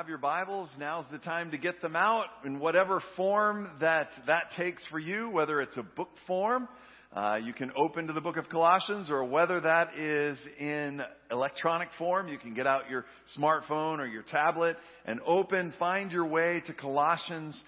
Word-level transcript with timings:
Have 0.00 0.08
your 0.08 0.16
Bibles, 0.16 0.70
now's 0.78 1.04
the 1.12 1.18
time 1.18 1.50
to 1.50 1.58
get 1.58 1.82
them 1.82 1.94
out 1.94 2.24
in 2.46 2.58
whatever 2.58 3.02
form 3.18 3.68
that 3.80 4.08
that 4.26 4.44
takes 4.56 4.82
for 4.86 4.98
you, 4.98 5.28
whether 5.28 5.60
it's 5.60 5.76
a 5.76 5.82
book 5.82 6.08
form, 6.26 6.66
uh, 7.14 7.36
you 7.44 7.52
can 7.52 7.70
open 7.76 8.06
to 8.06 8.14
the 8.14 8.20
book 8.22 8.38
of 8.38 8.48
Colossians, 8.48 9.10
or 9.10 9.26
whether 9.26 9.60
that 9.60 9.98
is 9.98 10.38
in 10.58 11.02
electronic 11.30 11.90
form, 11.98 12.28
you 12.28 12.38
can 12.38 12.54
get 12.54 12.66
out 12.66 12.88
your 12.88 13.04
smartphone 13.38 13.98
or 13.98 14.06
your 14.06 14.22
tablet 14.22 14.78
and 15.04 15.20
open, 15.26 15.74
find 15.78 16.10
your 16.10 16.24
way 16.24 16.62
to 16.66 16.72
Colossians 16.72 17.62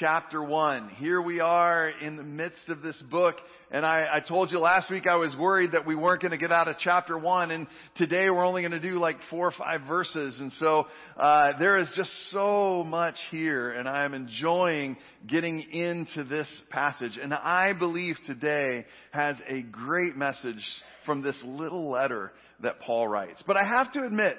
chapter 0.00 0.42
1. 0.42 0.88
Here 0.96 1.20
we 1.20 1.40
are 1.40 1.90
in 1.90 2.16
the 2.16 2.22
midst 2.22 2.66
of 2.70 2.80
this 2.80 2.96
book. 3.10 3.34
And 3.74 3.84
I, 3.84 4.06
I 4.08 4.20
told 4.20 4.52
you 4.52 4.60
last 4.60 4.88
week 4.88 5.08
I 5.08 5.16
was 5.16 5.34
worried 5.34 5.72
that 5.72 5.84
we 5.84 5.96
weren't 5.96 6.22
going 6.22 6.30
to 6.30 6.38
get 6.38 6.52
out 6.52 6.68
of 6.68 6.76
chapter 6.78 7.18
1. 7.18 7.50
And 7.50 7.66
today 7.96 8.30
we're 8.30 8.46
only 8.46 8.62
going 8.62 8.70
to 8.70 8.78
do 8.78 9.00
like 9.00 9.16
four 9.28 9.48
or 9.48 9.50
five 9.50 9.80
verses. 9.88 10.36
And 10.38 10.52
so 10.60 10.86
uh, 11.18 11.58
there 11.58 11.78
is 11.78 11.88
just 11.96 12.12
so 12.30 12.84
much 12.86 13.16
here. 13.32 13.72
And 13.72 13.88
I 13.88 14.04
am 14.04 14.14
enjoying 14.14 14.96
getting 15.26 15.58
into 15.72 16.22
this 16.22 16.46
passage. 16.70 17.18
And 17.20 17.34
I 17.34 17.72
believe 17.76 18.14
today 18.26 18.86
has 19.10 19.34
a 19.48 19.62
great 19.62 20.14
message 20.16 20.64
from 21.04 21.22
this 21.22 21.36
little 21.44 21.90
letter 21.90 22.30
that 22.62 22.78
Paul 22.78 23.08
writes. 23.08 23.42
But 23.44 23.56
I 23.56 23.64
have 23.64 23.92
to 23.94 24.06
admit, 24.06 24.36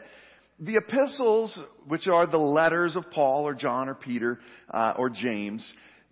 the 0.60 0.78
epistles, 0.78 1.60
which 1.90 2.08
are 2.08 2.26
the 2.26 2.38
letters 2.38 2.96
of 2.96 3.12
Paul 3.12 3.46
or 3.46 3.54
John 3.54 3.90
or 3.90 3.96
Peter 3.96 4.40
uh, 4.74 4.94
or 4.98 5.10
James, 5.10 5.62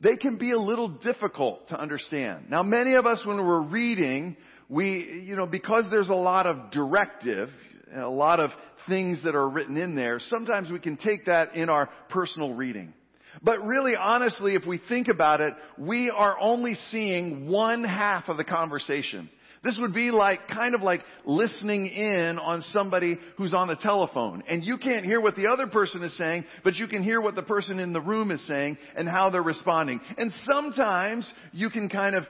they 0.03 0.17
can 0.17 0.37
be 0.37 0.51
a 0.51 0.59
little 0.59 0.89
difficult 0.89 1.69
to 1.69 1.79
understand. 1.79 2.49
Now, 2.49 2.61
many 2.61 2.95
of 2.95 3.05
us, 3.05 3.21
when 3.25 3.37
we're 3.37 3.61
reading, 3.61 4.35
we, 4.67 5.23
you 5.25 5.35
know, 5.35 5.45
because 5.45 5.85
there's 5.89 6.09
a 6.09 6.13
lot 6.13 6.45
of 6.45 6.71
directive, 6.71 7.49
a 7.95 8.09
lot 8.09 8.41
of 8.41 8.51
things 8.87 9.23
that 9.23 9.33
are 9.33 9.47
written 9.47 9.77
in 9.77 9.95
there, 9.95 10.19
sometimes 10.19 10.69
we 10.69 10.79
can 10.79 10.97
take 10.97 11.25
that 11.25 11.55
in 11.55 11.69
our 11.69 11.89
personal 12.09 12.53
reading. 12.53 12.93
But 13.41 13.65
really, 13.65 13.95
honestly, 13.95 14.55
if 14.55 14.65
we 14.65 14.79
think 14.89 15.07
about 15.07 15.41
it, 15.41 15.53
we 15.77 16.09
are 16.09 16.37
only 16.39 16.75
seeing 16.91 17.47
one 17.47 17.83
half 17.83 18.27
of 18.27 18.37
the 18.37 18.43
conversation. 18.43 19.29
This 19.63 19.77
would 19.79 19.93
be 19.93 20.11
like, 20.11 20.47
kind 20.49 20.75
of 20.75 20.81
like 20.81 21.01
listening 21.25 21.85
in 21.85 22.37
on 22.37 22.61
somebody 22.69 23.17
who's 23.37 23.53
on 23.53 23.69
the 23.69 23.77
telephone. 23.77 24.43
And 24.47 24.63
you 24.63 24.77
can't 24.77 25.05
hear 25.05 25.21
what 25.21 25.35
the 25.35 25.47
other 25.47 25.67
person 25.67 26.03
is 26.03 26.15
saying, 26.17 26.43
but 26.63 26.75
you 26.75 26.87
can 26.87 27.01
hear 27.01 27.21
what 27.21 27.35
the 27.35 27.43
person 27.43 27.79
in 27.79 27.93
the 27.93 28.01
room 28.01 28.29
is 28.31 28.45
saying 28.45 28.77
and 28.95 29.07
how 29.07 29.29
they're 29.29 29.41
responding. 29.41 30.01
And 30.17 30.33
sometimes 30.45 31.31
you 31.53 31.69
can 31.69 31.87
kind 31.87 32.15
of 32.15 32.25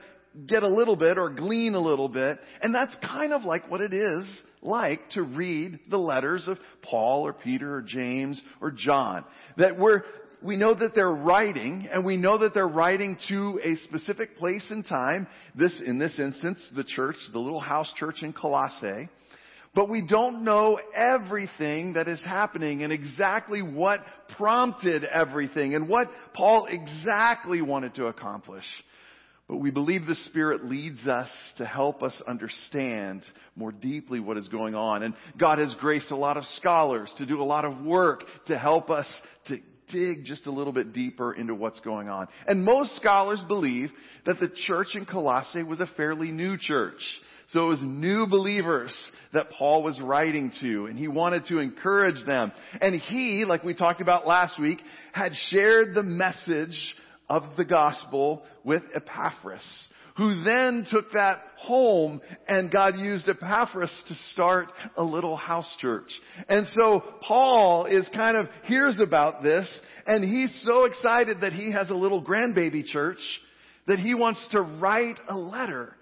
get 0.46 0.62
a 0.62 0.68
little 0.68 0.96
bit 0.96 1.18
or 1.18 1.30
glean 1.30 1.74
a 1.74 1.80
little 1.80 2.08
bit. 2.08 2.38
And 2.62 2.72
that's 2.72 2.94
kind 3.02 3.32
of 3.32 3.42
like 3.42 3.68
what 3.68 3.80
it 3.80 3.92
is 3.92 4.26
like 4.62 5.00
to 5.10 5.22
read 5.22 5.78
the 5.90 5.98
letters 5.98 6.46
of 6.48 6.58
Paul 6.82 7.26
or 7.26 7.32
Peter 7.32 7.76
or 7.76 7.82
James 7.82 8.40
or 8.60 8.70
John. 8.70 9.24
That 9.58 9.78
we're, 9.78 10.02
we 10.44 10.56
know 10.56 10.74
that 10.74 10.94
they're 10.94 11.10
writing, 11.10 11.88
and 11.90 12.04
we 12.04 12.18
know 12.18 12.38
that 12.38 12.52
they're 12.52 12.68
writing 12.68 13.16
to 13.28 13.58
a 13.64 13.76
specific 13.84 14.36
place 14.36 14.64
and 14.68 14.86
time. 14.86 15.26
This, 15.54 15.72
in 15.84 15.98
this 15.98 16.18
instance, 16.18 16.60
the 16.76 16.84
church, 16.84 17.16
the 17.32 17.38
little 17.38 17.60
house 17.60 17.90
church 17.96 18.22
in 18.22 18.34
Colossae. 18.34 19.08
But 19.74 19.88
we 19.88 20.06
don't 20.06 20.44
know 20.44 20.78
everything 20.94 21.94
that 21.94 22.06
is 22.08 22.22
happening 22.22 22.84
and 22.84 22.92
exactly 22.92 23.62
what 23.62 24.00
prompted 24.36 25.04
everything 25.04 25.74
and 25.74 25.88
what 25.88 26.08
Paul 26.34 26.68
exactly 26.68 27.60
wanted 27.60 27.94
to 27.94 28.06
accomplish. 28.06 28.64
But 29.48 29.56
we 29.56 29.70
believe 29.70 30.06
the 30.06 30.14
Spirit 30.26 30.64
leads 30.64 31.06
us 31.06 31.28
to 31.56 31.66
help 31.66 32.02
us 32.02 32.14
understand 32.26 33.22
more 33.56 33.72
deeply 33.72 34.20
what 34.20 34.36
is 34.36 34.48
going 34.48 34.74
on. 34.74 35.02
And 35.02 35.14
God 35.38 35.58
has 35.58 35.74
graced 35.80 36.10
a 36.12 36.16
lot 36.16 36.36
of 36.36 36.44
scholars 36.56 37.12
to 37.18 37.26
do 37.26 37.42
a 37.42 37.44
lot 37.44 37.64
of 37.64 37.80
work 37.80 38.24
to 38.46 38.58
help 38.58 38.90
us 38.90 39.06
to 39.48 39.58
dig 39.88 40.24
just 40.24 40.46
a 40.46 40.50
little 40.50 40.72
bit 40.72 40.92
deeper 40.92 41.32
into 41.32 41.54
what's 41.54 41.80
going 41.80 42.08
on. 42.08 42.28
And 42.46 42.64
most 42.64 42.96
scholars 42.96 43.40
believe 43.46 43.90
that 44.26 44.40
the 44.40 44.50
church 44.66 44.88
in 44.94 45.06
Colossae 45.06 45.62
was 45.62 45.80
a 45.80 45.88
fairly 45.96 46.30
new 46.30 46.56
church. 46.58 47.00
So 47.50 47.66
it 47.66 47.68
was 47.68 47.80
new 47.82 48.26
believers 48.26 48.94
that 49.32 49.50
Paul 49.50 49.82
was 49.82 50.00
writing 50.00 50.50
to, 50.60 50.86
and 50.86 50.98
he 50.98 51.08
wanted 51.08 51.46
to 51.46 51.58
encourage 51.58 52.24
them. 52.26 52.52
And 52.80 53.00
he, 53.00 53.44
like 53.46 53.62
we 53.62 53.74
talked 53.74 54.00
about 54.00 54.26
last 54.26 54.58
week, 54.58 54.78
had 55.12 55.32
shared 55.48 55.94
the 55.94 56.02
message 56.02 56.94
of 57.28 57.42
the 57.56 57.64
gospel 57.64 58.42
with 58.64 58.82
Epaphras 58.94 59.62
who 60.16 60.44
then 60.44 60.86
took 60.90 61.10
that 61.12 61.38
home 61.56 62.20
and 62.46 62.70
God 62.70 62.96
used 62.96 63.28
Epaphras 63.28 63.92
to 64.08 64.14
start 64.32 64.70
a 64.96 65.02
little 65.02 65.36
house 65.36 65.68
church. 65.80 66.10
And 66.48 66.66
so 66.74 67.02
Paul 67.20 67.86
is 67.86 68.08
kind 68.14 68.36
of 68.36 68.46
hears 68.64 69.00
about 69.00 69.42
this 69.42 69.68
and 70.06 70.24
he's 70.24 70.56
so 70.64 70.84
excited 70.84 71.40
that 71.40 71.52
he 71.52 71.72
has 71.72 71.90
a 71.90 71.94
little 71.94 72.24
grandbaby 72.24 72.84
church 72.84 73.18
that 73.86 73.98
he 73.98 74.14
wants 74.14 74.46
to 74.52 74.62
write 74.62 75.18
a 75.28 75.36
letter 75.36 75.94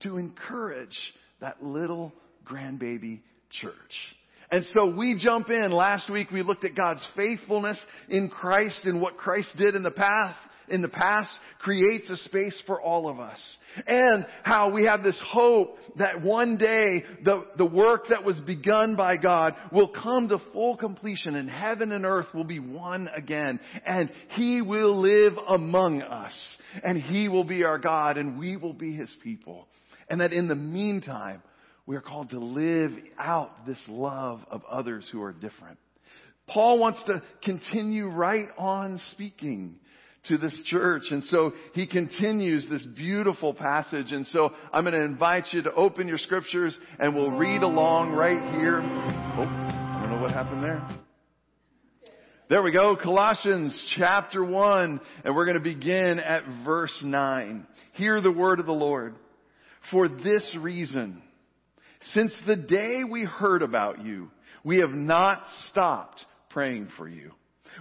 to 0.00 0.18
encourage 0.18 0.96
that 1.40 1.62
little 1.62 2.12
grandbaby 2.44 3.20
church. 3.50 3.74
And 4.50 4.64
so 4.72 4.94
we 4.94 5.18
jump 5.20 5.50
in. 5.50 5.72
Last 5.72 6.08
week 6.10 6.30
we 6.30 6.42
looked 6.42 6.64
at 6.64 6.74
God's 6.74 7.04
faithfulness 7.16 7.78
in 8.08 8.28
Christ 8.28 8.84
and 8.84 9.00
what 9.00 9.16
Christ 9.16 9.54
did 9.56 9.74
in 9.74 9.82
the 9.82 9.90
past 9.90 10.38
in 10.70 10.82
the 10.82 10.88
past 10.88 11.30
creates 11.58 12.08
a 12.10 12.16
space 12.16 12.60
for 12.66 12.80
all 12.80 13.08
of 13.08 13.18
us. 13.18 13.38
And 13.86 14.26
how 14.42 14.70
we 14.70 14.84
have 14.84 15.02
this 15.02 15.20
hope 15.24 15.76
that 15.96 16.22
one 16.22 16.56
day 16.56 17.04
the, 17.24 17.46
the 17.56 17.66
work 17.66 18.04
that 18.10 18.24
was 18.24 18.38
begun 18.40 18.96
by 18.96 19.16
God 19.16 19.54
will 19.72 19.88
come 19.88 20.28
to 20.28 20.38
full 20.52 20.76
completion 20.76 21.34
and 21.34 21.50
heaven 21.50 21.92
and 21.92 22.04
earth 22.04 22.26
will 22.32 22.44
be 22.44 22.60
one 22.60 23.08
again. 23.14 23.60
And 23.84 24.12
He 24.30 24.62
will 24.62 25.00
live 25.00 25.34
among 25.48 26.02
us. 26.02 26.34
And 26.82 27.00
He 27.00 27.28
will 27.28 27.44
be 27.44 27.64
our 27.64 27.78
God 27.78 28.16
and 28.16 28.38
we 28.38 28.56
will 28.56 28.74
be 28.74 28.94
His 28.94 29.10
people. 29.22 29.68
And 30.08 30.20
that 30.20 30.32
in 30.32 30.48
the 30.48 30.54
meantime, 30.54 31.42
we 31.86 31.96
are 31.96 32.00
called 32.00 32.30
to 32.30 32.38
live 32.38 32.92
out 33.18 33.66
this 33.66 33.78
love 33.88 34.40
of 34.50 34.62
others 34.70 35.08
who 35.10 35.22
are 35.22 35.32
different. 35.32 35.78
Paul 36.46 36.78
wants 36.78 37.02
to 37.04 37.22
continue 37.42 38.08
right 38.08 38.48
on 38.56 39.00
speaking 39.12 39.76
to 40.28 40.38
this 40.38 40.58
church. 40.66 41.04
And 41.10 41.24
so 41.24 41.52
he 41.74 41.86
continues 41.86 42.66
this 42.68 42.84
beautiful 42.96 43.52
passage. 43.54 44.12
And 44.12 44.26
so 44.28 44.52
I'm 44.72 44.84
going 44.84 44.94
to 44.94 45.02
invite 45.02 45.46
you 45.52 45.62
to 45.62 45.74
open 45.74 46.08
your 46.08 46.18
scriptures 46.18 46.78
and 46.98 47.14
we'll 47.14 47.30
read 47.30 47.62
along 47.62 48.12
right 48.12 48.54
here. 48.58 48.80
Oh, 48.82 49.42
I 49.42 49.98
don't 50.02 50.10
know 50.10 50.20
what 50.20 50.32
happened 50.32 50.62
there. 50.62 50.86
There 52.48 52.62
we 52.62 52.72
go. 52.72 52.96
Colossians 52.96 53.92
chapter 53.96 54.42
1 54.42 55.00
and 55.24 55.36
we're 55.36 55.44
going 55.44 55.58
to 55.58 55.62
begin 55.62 56.18
at 56.18 56.44
verse 56.64 56.98
9. 57.02 57.66
Hear 57.94 58.20
the 58.20 58.32
word 58.32 58.60
of 58.60 58.66
the 58.66 58.72
Lord. 58.72 59.16
For 59.90 60.08
this 60.08 60.56
reason, 60.58 61.22
since 62.12 62.34
the 62.46 62.56
day 62.56 63.04
we 63.10 63.24
heard 63.24 63.62
about 63.62 64.04
you, 64.04 64.30
we 64.64 64.78
have 64.78 64.90
not 64.90 65.42
stopped 65.70 66.24
praying 66.50 66.88
for 66.96 67.08
you. 67.08 67.32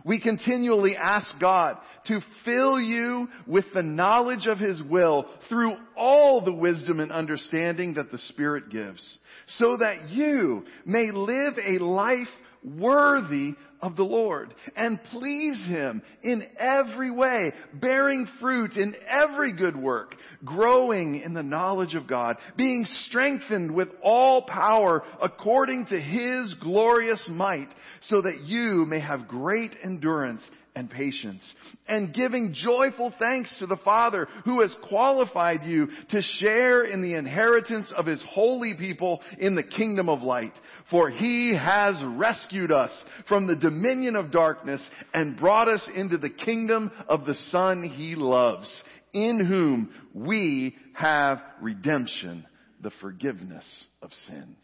We 0.06 0.20
continually 0.20 0.96
ask 0.96 1.32
God 1.40 1.78
to 2.08 2.22
fill 2.46 2.80
you 2.80 3.28
with 3.46 3.66
the 3.74 3.84
knowledge 3.84 4.46
of 4.46 4.60
His 4.60 4.82
will 4.84 5.26
through 5.50 5.76
all 5.96 6.42
the 6.44 6.54
wisdom 6.54 7.00
and 7.00 7.12
understanding 7.12 7.96
that 7.96 8.12
the 8.12 8.20
Spirit 8.20 8.70
gives, 8.70 9.18
so 9.58 9.78
that 9.78 10.10
you 10.10 10.66
may 10.86 11.12
live 11.12 11.54
a 11.64 11.84
life 11.84 12.28
worthy 12.64 13.54
of 13.82 13.96
the 13.96 14.04
Lord 14.04 14.54
and 14.76 15.00
please 15.12 15.58
Him 15.66 16.02
in 16.22 16.44
every 16.60 17.12
way, 17.12 17.52
bearing 17.74 18.28
fruit 18.40 18.76
in 18.76 18.96
every 19.08 19.56
good 19.56 19.76
work, 19.76 20.16
growing 20.44 21.22
in 21.24 21.34
the 21.34 21.44
knowledge 21.44 21.96
of 21.96 22.08
God, 22.08 22.38
being 22.56 22.86
strengthened 23.06 23.74
with 23.74 23.90
all 24.02 24.44
power 24.44 25.04
according 25.22 25.88
to 25.90 26.00
His 26.00 26.54
glorious 26.62 27.24
might, 27.30 27.70
so 28.02 28.22
that 28.22 28.42
you 28.46 28.86
may 28.88 29.00
have 29.00 29.28
great 29.28 29.72
endurance 29.84 30.42
and 30.78 30.92
patience, 30.92 31.42
and 31.88 32.14
giving 32.14 32.54
joyful 32.54 33.12
thanks 33.18 33.50
to 33.58 33.66
the 33.66 33.80
Father 33.84 34.28
who 34.46 34.62
has 34.62 34.74
qualified 34.88 35.64
you 35.64 35.88
to 36.10 36.22
share 36.40 36.84
in 36.84 37.02
the 37.02 37.16
inheritance 37.16 37.92
of 37.98 38.06
his 38.06 38.24
holy 38.30 38.76
people 38.76 39.20
in 39.40 39.56
the 39.56 39.64
kingdom 39.64 40.08
of 40.08 40.22
light. 40.22 40.54
For 40.92 41.10
he 41.10 41.56
has 41.56 41.96
rescued 42.16 42.72
us 42.72 42.92
from 43.28 43.48
the 43.48 43.56
dominion 43.56 44.16
of 44.16 44.32
darkness 44.32 44.88
and 45.16 45.36
brought 45.36 45.68
us 45.68 45.90
into 45.96 46.20
the 46.20 46.30
kingdom 46.30 46.92
of 47.10 47.26
the 47.26 47.36
Son 47.50 47.92
he 47.96 48.14
loves, 48.14 48.70
in 49.14 49.44
whom 49.44 49.90
we 50.14 50.76
have 50.94 51.40
redemption, 51.60 52.46
the 52.84 52.92
forgiveness 53.02 53.66
of 54.04 54.12
sins. 54.28 54.58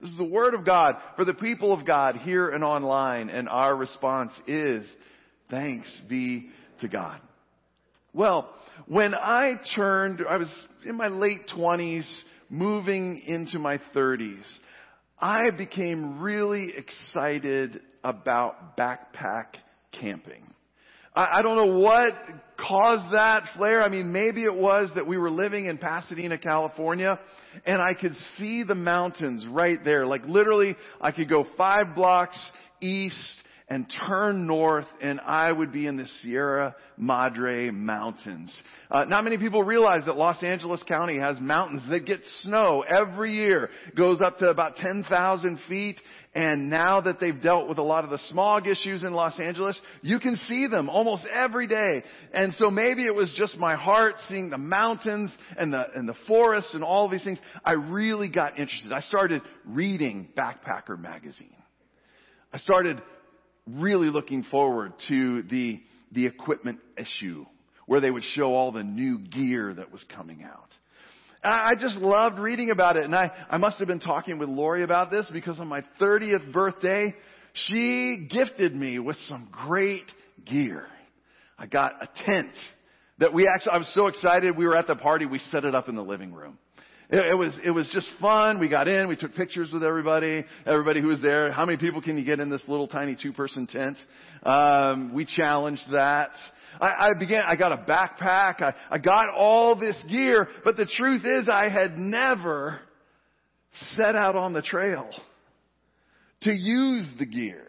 This 0.00 0.10
is 0.10 0.18
the 0.18 0.24
Word 0.24 0.54
of 0.54 0.64
God 0.64 0.96
for 1.14 1.24
the 1.24 1.34
people 1.34 1.72
of 1.72 1.86
God 1.86 2.16
here 2.16 2.48
and 2.48 2.64
online, 2.64 3.28
and 3.28 3.48
our 3.48 3.76
response 3.76 4.32
is 4.48 4.84
Thanks 5.50 5.90
be 6.08 6.48
to 6.80 6.88
God. 6.88 7.20
Well, 8.12 8.50
when 8.86 9.14
I 9.14 9.54
turned, 9.76 10.22
I 10.28 10.36
was 10.36 10.48
in 10.84 10.96
my 10.96 11.08
late 11.08 11.40
20s, 11.54 12.06
moving 12.48 13.22
into 13.26 13.58
my 13.58 13.78
30s, 13.94 14.44
I 15.20 15.50
became 15.50 16.20
really 16.20 16.72
excited 16.76 17.80
about 18.02 18.76
backpack 18.76 19.56
camping. 19.92 20.42
I, 21.14 21.38
I 21.38 21.42
don't 21.42 21.56
know 21.56 21.78
what 21.78 22.12
caused 22.56 23.12
that 23.14 23.44
flare. 23.56 23.82
I 23.82 23.88
mean, 23.88 24.12
maybe 24.12 24.44
it 24.44 24.54
was 24.54 24.90
that 24.94 25.06
we 25.06 25.18
were 25.18 25.30
living 25.30 25.66
in 25.66 25.78
Pasadena, 25.78 26.38
California, 26.38 27.20
and 27.66 27.80
I 27.80 27.94
could 28.00 28.14
see 28.38 28.62
the 28.62 28.74
mountains 28.74 29.46
right 29.46 29.78
there. 29.84 30.06
Like 30.06 30.24
literally, 30.26 30.76
I 31.00 31.12
could 31.12 31.28
go 31.28 31.46
five 31.56 31.94
blocks 31.94 32.38
east 32.80 33.36
and 33.70 33.86
turn 34.08 34.48
north 34.48 34.86
and 35.00 35.20
I 35.20 35.52
would 35.52 35.72
be 35.72 35.86
in 35.86 35.96
the 35.96 36.06
Sierra 36.20 36.74
Madre 36.96 37.70
Mountains. 37.70 38.52
Uh, 38.90 39.04
not 39.04 39.22
many 39.22 39.38
people 39.38 39.62
realize 39.62 40.04
that 40.06 40.16
Los 40.16 40.42
Angeles 40.42 40.82
County 40.88 41.20
has 41.20 41.38
mountains 41.40 41.82
that 41.88 42.04
get 42.04 42.18
snow 42.42 42.82
every 42.86 43.32
year. 43.32 43.70
Goes 43.96 44.20
up 44.20 44.38
to 44.38 44.46
about 44.46 44.74
10,000 44.76 45.60
feet. 45.68 46.00
And 46.34 46.68
now 46.70 47.00
that 47.00 47.18
they've 47.20 47.40
dealt 47.40 47.68
with 47.68 47.78
a 47.78 47.82
lot 47.82 48.04
of 48.04 48.10
the 48.10 48.18
smog 48.30 48.66
issues 48.66 49.02
in 49.02 49.12
Los 49.12 49.38
Angeles, 49.40 49.80
you 50.02 50.20
can 50.20 50.36
see 50.48 50.66
them 50.68 50.88
almost 50.88 51.24
every 51.26 51.66
day. 51.66 52.02
And 52.32 52.54
so 52.54 52.70
maybe 52.70 53.06
it 53.06 53.14
was 53.14 53.32
just 53.36 53.56
my 53.56 53.74
heart 53.74 54.14
seeing 54.28 54.50
the 54.50 54.58
mountains 54.58 55.30
and 55.56 55.72
the, 55.72 55.86
and 55.94 56.08
the 56.08 56.14
forests 56.28 56.72
and 56.74 56.84
all 56.84 57.08
these 57.08 57.24
things. 57.24 57.38
I 57.64 57.72
really 57.72 58.28
got 58.28 58.58
interested. 58.58 58.92
I 58.92 59.00
started 59.00 59.42
reading 59.64 60.28
Backpacker 60.36 60.98
magazine. 60.98 61.54
I 62.52 62.58
started 62.58 63.00
really 63.76 64.08
looking 64.08 64.42
forward 64.44 64.92
to 65.08 65.42
the, 65.42 65.80
the 66.12 66.26
equipment 66.26 66.78
issue 66.96 67.46
where 67.86 68.00
they 68.00 68.10
would 68.10 68.22
show 68.22 68.54
all 68.54 68.72
the 68.72 68.84
new 68.84 69.18
gear 69.18 69.74
that 69.74 69.90
was 69.90 70.04
coming 70.14 70.44
out. 70.44 70.68
I 71.42 71.74
just 71.80 71.96
loved 71.96 72.38
reading 72.38 72.70
about 72.70 72.96
it 72.96 73.04
and 73.04 73.14
I, 73.14 73.30
I 73.48 73.56
must 73.56 73.78
have 73.78 73.88
been 73.88 74.00
talking 74.00 74.38
with 74.38 74.48
Lori 74.48 74.82
about 74.82 75.10
this 75.10 75.26
because 75.32 75.58
on 75.58 75.68
my 75.68 75.80
30th 76.00 76.52
birthday, 76.52 77.14
she 77.54 78.28
gifted 78.30 78.74
me 78.74 78.98
with 78.98 79.16
some 79.26 79.48
great 79.50 80.04
gear. 80.44 80.86
I 81.58 81.66
got 81.66 81.94
a 82.02 82.08
tent 82.24 82.52
that 83.18 83.32
we 83.34 83.48
actually, 83.48 83.72
I 83.72 83.78
was 83.78 83.90
so 83.94 84.06
excited. 84.06 84.56
We 84.56 84.66
were 84.66 84.76
at 84.76 84.86
the 84.86 84.96
party. 84.96 85.26
We 85.26 85.38
set 85.50 85.64
it 85.64 85.74
up 85.74 85.88
in 85.88 85.94
the 85.94 86.02
living 86.04 86.32
room. 86.32 86.58
It, 87.12 87.32
it, 87.32 87.34
was, 87.34 87.52
it 87.64 87.70
was 87.72 87.88
just 87.92 88.06
fun. 88.20 88.60
We 88.60 88.68
got 88.68 88.86
in, 88.86 89.08
we 89.08 89.16
took 89.16 89.34
pictures 89.34 89.68
with 89.72 89.82
everybody, 89.82 90.44
everybody 90.64 91.00
who 91.00 91.08
was 91.08 91.20
there. 91.20 91.50
How 91.50 91.66
many 91.66 91.76
people 91.76 92.00
can 92.00 92.16
you 92.16 92.24
get 92.24 92.38
in 92.38 92.50
this 92.50 92.62
little 92.68 92.86
tiny 92.86 93.16
two 93.20 93.32
person 93.32 93.66
tent? 93.66 93.96
Um, 94.44 95.12
we 95.12 95.24
challenged 95.24 95.82
that. 95.90 96.30
I, 96.80 96.86
I 96.86 97.08
began, 97.18 97.42
I 97.46 97.56
got 97.56 97.72
a 97.72 97.78
backpack, 97.78 98.62
I, 98.62 98.74
I 98.90 98.98
got 98.98 99.28
all 99.34 99.74
this 99.74 99.96
gear, 100.08 100.48
but 100.64 100.76
the 100.76 100.86
truth 100.86 101.24
is 101.24 101.48
I 101.48 101.68
had 101.68 101.98
never 101.98 102.78
set 103.96 104.14
out 104.14 104.36
on 104.36 104.52
the 104.52 104.62
trail 104.62 105.10
to 106.42 106.52
use 106.52 107.06
the 107.18 107.26
gear. 107.26 107.66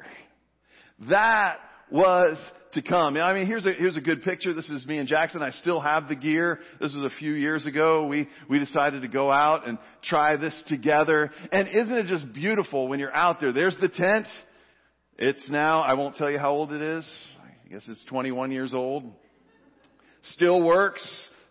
That 1.10 1.58
was 1.90 2.38
to 2.74 2.82
come. 2.82 3.18
I 3.18 3.34
mean, 3.34 3.46
here's 3.46 3.66
a, 3.66 3.74
here's 3.74 3.98
a 3.98 4.02
good 4.02 4.24
picture. 4.24 4.54
This 4.54 4.70
is 4.70 4.86
me 4.86 4.98
and 4.98 5.08
Jackson. 5.08 5.42
I 5.42 5.52
still 5.52 5.80
have 5.80 6.08
the 6.08 6.16
gear. 6.16 6.60
This 6.80 6.94
was 6.94 7.04
a 7.04 7.16
few 7.18 7.34
years 7.34 7.66
ago. 7.66 8.08
We, 8.08 8.28
we 8.50 8.60
decided 8.60 9.02
to 9.02 9.08
go 9.08 9.32
out 9.32 9.68
and 9.68 9.78
try 10.04 10.38
this 10.38 10.54
together. 10.68 11.32
And 11.52 11.68
isn't 11.68 11.92
it 11.92 12.08
just 12.08 12.34
beautiful 12.34 12.88
when 12.88 13.00
you're 13.00 13.16
out 13.16 13.40
there? 13.42 13.54
There's 13.54 13.78
the 13.80 13.90
tent. 13.90 14.28
It's 15.18 15.50
now, 15.50 15.82
I 15.82 15.94
won't 15.94 16.16
tell 16.16 16.32
you 16.32 16.40
how 16.40 16.52
old 16.52 16.72
it 16.72 16.82
is. 16.82 17.08
I 17.44 17.74
guess 17.74 17.84
it's 17.88 18.04
21 18.06 18.52
years 18.52 18.74
old. 18.74 19.04
Still 20.34 20.62
works. 20.62 21.06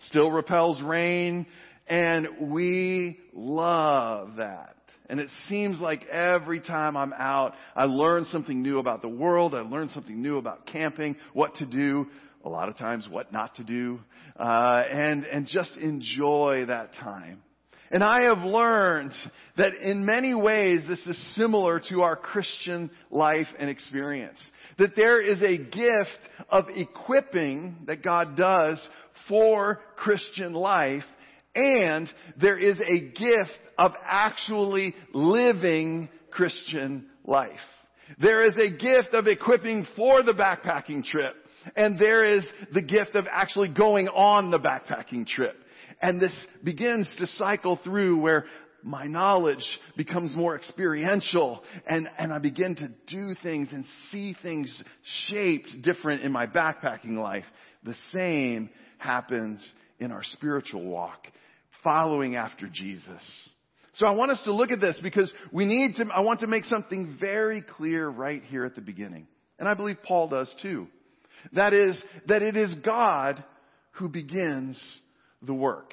Still 0.08 0.31
repels 0.31 0.81
rain. 0.82 1.46
And 1.87 2.28
we 2.52 3.19
love 3.32 4.37
that. 4.37 4.76
And 5.10 5.18
it 5.18 5.28
seems 5.48 5.80
like 5.80 6.06
every 6.06 6.60
time 6.60 6.96
I'm 6.96 7.12
out, 7.12 7.54
I 7.74 7.84
learn 7.84 8.26
something 8.26 8.62
new 8.62 8.78
about 8.78 9.02
the 9.02 9.08
world. 9.08 9.56
I 9.56 9.62
learn 9.62 9.90
something 9.92 10.22
new 10.22 10.38
about 10.38 10.66
camping, 10.66 11.16
what 11.32 11.56
to 11.56 11.66
do, 11.66 12.06
a 12.44 12.48
lot 12.48 12.68
of 12.68 12.78
times 12.78 13.08
what 13.10 13.32
not 13.32 13.56
to 13.56 13.64
do, 13.64 13.98
uh, 14.38 14.84
and 14.88 15.24
and 15.24 15.48
just 15.48 15.76
enjoy 15.76 16.64
that 16.68 16.94
time. 16.94 17.42
And 17.90 18.04
I 18.04 18.22
have 18.22 18.38
learned 18.38 19.10
that 19.56 19.74
in 19.82 20.06
many 20.06 20.32
ways 20.32 20.82
this 20.88 21.04
is 21.06 21.34
similar 21.34 21.82
to 21.88 22.02
our 22.02 22.14
Christian 22.14 22.88
life 23.10 23.48
and 23.58 23.68
experience. 23.68 24.38
That 24.78 24.94
there 24.94 25.20
is 25.20 25.42
a 25.42 25.58
gift 25.58 26.20
of 26.50 26.66
equipping 26.68 27.78
that 27.88 28.04
God 28.04 28.36
does 28.36 28.80
for 29.28 29.80
Christian 29.96 30.52
life 30.52 31.02
and 31.55 32.11
there 32.41 32.58
is 32.58 32.79
a 32.79 33.00
gift 33.00 33.58
of 33.79 33.93
actually 34.05 34.94
living 35.12 36.08
Christian 36.31 37.06
life. 37.25 37.50
There 38.20 38.44
is 38.44 38.55
a 38.56 38.70
gift 38.70 39.14
of 39.14 39.26
equipping 39.26 39.87
for 39.97 40.23
the 40.23 40.32
backpacking 40.32 41.05
trip. 41.05 41.35
And 41.76 41.99
there 41.99 42.25
is 42.25 42.44
the 42.73 42.82
gift 42.82 43.14
of 43.14 43.26
actually 43.31 43.69
going 43.69 44.08
on 44.08 44.50
the 44.50 44.58
backpacking 44.58 45.26
trip. 45.26 45.56
And 46.00 46.20
this 46.20 46.32
begins 46.64 47.06
to 47.19 47.26
cycle 47.26 47.79
through 47.85 48.19
where 48.19 48.46
my 48.82 49.05
knowledge 49.05 49.64
becomes 49.96 50.35
more 50.35 50.56
experiential 50.56 51.62
and, 51.87 52.08
and 52.19 52.32
I 52.32 52.38
begin 52.38 52.75
to 52.76 52.91
do 53.06 53.35
things 53.43 53.69
and 53.73 53.85
see 54.11 54.35
things 54.43 54.82
shaped 55.27 55.82
different 55.82 56.22
in 56.22 56.32
my 56.32 56.46
backpacking 56.46 57.19
life. 57.19 57.44
The 57.84 57.94
same 58.10 58.70
happens 58.96 59.67
in 59.98 60.13
our 60.13 60.22
spiritual 60.22 60.82
walk 60.84 61.27
following 61.82 62.37
after 62.37 62.69
Jesus. 62.69 63.22
So 63.94 64.06
I 64.06 64.13
want 64.13 64.31
us 64.31 64.43
to 64.44 64.53
look 64.53 64.70
at 64.70 64.81
this 64.81 64.99
because 65.03 65.32
we 65.53 65.65
need 65.65 65.96
to, 65.96 66.06
I 66.15 66.20
want 66.20 66.41
to 66.41 66.46
make 66.46 66.65
something 66.65 67.17
very 67.20 67.63
clear 67.63 68.08
right 68.08 68.43
here 68.44 68.65
at 68.65 68.75
the 68.75 68.81
beginning. 68.81 69.27
And 69.58 69.69
I 69.69 69.75
believe 69.75 69.99
Paul 70.03 70.29
does 70.29 70.55
too. 70.63 70.87
That 71.53 71.72
is, 71.72 72.03
that 72.29 72.43
it 72.43 72.56
is 72.56 72.75
God 72.84 73.43
who 73.93 74.08
begins 74.08 74.81
the 75.43 75.55
work. 75.55 75.93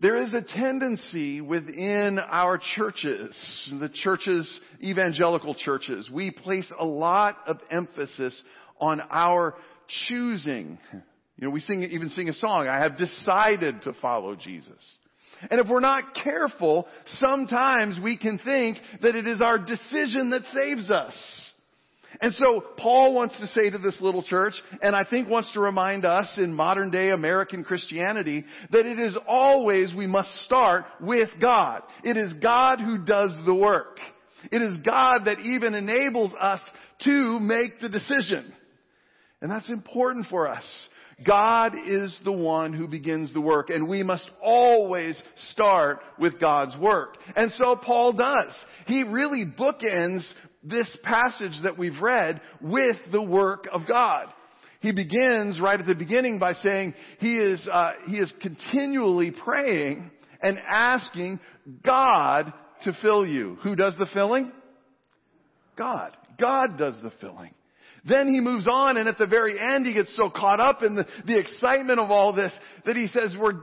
There 0.00 0.22
is 0.22 0.32
a 0.32 0.42
tendency 0.42 1.40
within 1.40 2.20
our 2.20 2.60
churches, 2.76 3.36
the 3.80 3.88
churches, 3.88 4.48
evangelical 4.80 5.56
churches, 5.56 6.08
we 6.08 6.30
place 6.30 6.70
a 6.78 6.84
lot 6.84 7.36
of 7.48 7.58
emphasis 7.68 8.40
on 8.80 9.00
our 9.10 9.56
choosing 10.06 10.78
you 11.38 11.46
know, 11.46 11.50
we 11.50 11.60
sing, 11.60 11.84
even 11.84 12.08
sing 12.10 12.28
a 12.28 12.34
song, 12.34 12.66
I 12.66 12.80
have 12.80 12.98
decided 12.98 13.82
to 13.82 13.92
follow 14.02 14.34
Jesus. 14.34 14.82
And 15.50 15.60
if 15.60 15.68
we're 15.68 15.78
not 15.78 16.14
careful, 16.14 16.88
sometimes 17.20 18.00
we 18.02 18.18
can 18.18 18.38
think 18.38 18.78
that 19.02 19.14
it 19.14 19.26
is 19.26 19.40
our 19.40 19.56
decision 19.56 20.30
that 20.30 20.42
saves 20.52 20.90
us. 20.90 21.14
And 22.20 22.34
so 22.34 22.64
Paul 22.76 23.14
wants 23.14 23.38
to 23.38 23.46
say 23.48 23.70
to 23.70 23.78
this 23.78 23.96
little 24.00 24.24
church, 24.24 24.54
and 24.82 24.96
I 24.96 25.04
think 25.04 25.28
wants 25.28 25.52
to 25.52 25.60
remind 25.60 26.04
us 26.04 26.26
in 26.38 26.52
modern 26.52 26.90
day 26.90 27.10
American 27.10 27.62
Christianity, 27.62 28.44
that 28.72 28.86
it 28.86 28.98
is 28.98 29.16
always 29.28 29.94
we 29.94 30.08
must 30.08 30.34
start 30.44 30.86
with 31.00 31.28
God. 31.40 31.82
It 32.02 32.16
is 32.16 32.32
God 32.32 32.80
who 32.80 32.98
does 32.98 33.30
the 33.46 33.54
work. 33.54 34.00
It 34.50 34.62
is 34.62 34.78
God 34.78 35.26
that 35.26 35.40
even 35.40 35.74
enables 35.74 36.32
us 36.40 36.60
to 37.04 37.38
make 37.38 37.80
the 37.80 37.88
decision. 37.88 38.52
And 39.40 39.50
that's 39.50 39.68
important 39.68 40.26
for 40.26 40.48
us. 40.48 40.64
God 41.26 41.74
is 41.86 42.16
the 42.24 42.32
one 42.32 42.72
who 42.72 42.86
begins 42.86 43.32
the 43.32 43.40
work 43.40 43.70
and 43.70 43.88
we 43.88 44.02
must 44.02 44.30
always 44.42 45.20
start 45.50 46.00
with 46.18 46.38
God's 46.38 46.76
work. 46.76 47.16
And 47.34 47.50
so 47.52 47.76
Paul 47.84 48.12
does. 48.12 48.54
He 48.86 49.02
really 49.02 49.44
bookends 49.44 50.22
this 50.62 50.88
passage 51.02 51.58
that 51.64 51.76
we've 51.76 52.00
read 52.00 52.40
with 52.60 52.96
the 53.10 53.22
work 53.22 53.66
of 53.72 53.82
God. 53.88 54.26
He 54.80 54.92
begins 54.92 55.60
right 55.60 55.80
at 55.80 55.86
the 55.86 55.94
beginning 55.94 56.38
by 56.38 56.52
saying 56.52 56.94
he 57.18 57.38
is, 57.38 57.66
uh, 57.70 57.92
he 58.06 58.18
is 58.18 58.32
continually 58.40 59.32
praying 59.32 60.10
and 60.40 60.60
asking 60.68 61.40
God 61.84 62.52
to 62.84 62.96
fill 63.02 63.26
you. 63.26 63.58
Who 63.62 63.74
does 63.74 63.96
the 63.98 64.06
filling? 64.14 64.52
God. 65.76 66.16
God 66.38 66.78
does 66.78 66.94
the 67.02 67.10
filling. 67.20 67.50
Then 68.06 68.32
he 68.32 68.40
moves 68.40 68.68
on 68.70 68.96
and 68.96 69.08
at 69.08 69.18
the 69.18 69.26
very 69.26 69.58
end 69.58 69.86
he 69.86 69.94
gets 69.94 70.14
so 70.16 70.30
caught 70.30 70.60
up 70.60 70.82
in 70.82 70.94
the, 70.94 71.06
the 71.26 71.38
excitement 71.38 71.98
of 71.98 72.10
all 72.10 72.32
this 72.32 72.52
that 72.84 72.96
he 72.96 73.06
says 73.08 73.34
we're 73.38 73.60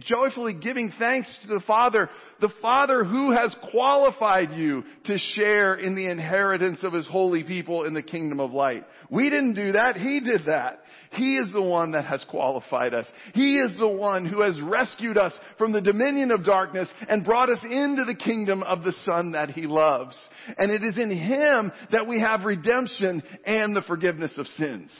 joyfully 0.00 0.54
giving 0.54 0.92
thanks 0.98 1.28
to 1.42 1.48
the 1.48 1.62
Father, 1.66 2.10
the 2.40 2.52
Father 2.60 3.04
who 3.04 3.32
has 3.32 3.54
qualified 3.70 4.52
you 4.52 4.84
to 5.04 5.18
share 5.18 5.74
in 5.74 5.94
the 5.94 6.10
inheritance 6.10 6.80
of 6.82 6.92
His 6.92 7.06
holy 7.06 7.44
people 7.44 7.84
in 7.84 7.94
the 7.94 8.02
kingdom 8.02 8.40
of 8.40 8.52
light. 8.52 8.84
We 9.10 9.30
didn't 9.30 9.54
do 9.54 9.72
that. 9.72 9.96
He 9.96 10.20
did 10.20 10.46
that. 10.46 10.80
He 11.12 11.36
is 11.36 11.52
the 11.52 11.62
one 11.62 11.92
that 11.92 12.06
has 12.06 12.24
qualified 12.28 12.94
us. 12.94 13.06
He 13.34 13.56
is 13.56 13.78
the 13.78 13.88
one 13.88 14.24
who 14.24 14.40
has 14.40 14.60
rescued 14.60 15.18
us 15.18 15.32
from 15.58 15.72
the 15.72 15.80
dominion 15.80 16.30
of 16.30 16.44
darkness 16.44 16.88
and 17.08 17.24
brought 17.24 17.50
us 17.50 17.62
into 17.62 18.04
the 18.04 18.16
kingdom 18.16 18.62
of 18.62 18.82
the 18.82 18.94
Son 19.04 19.32
that 19.32 19.50
He 19.50 19.66
loves. 19.66 20.16
And 20.56 20.70
it 20.70 20.82
is 20.82 20.96
in 20.96 21.10
Him 21.10 21.70
that 21.90 22.06
we 22.06 22.20
have 22.20 22.44
redemption 22.44 23.22
and 23.44 23.76
the 23.76 23.82
forgiveness 23.82 24.32
of 24.38 24.46
sins. 24.48 24.90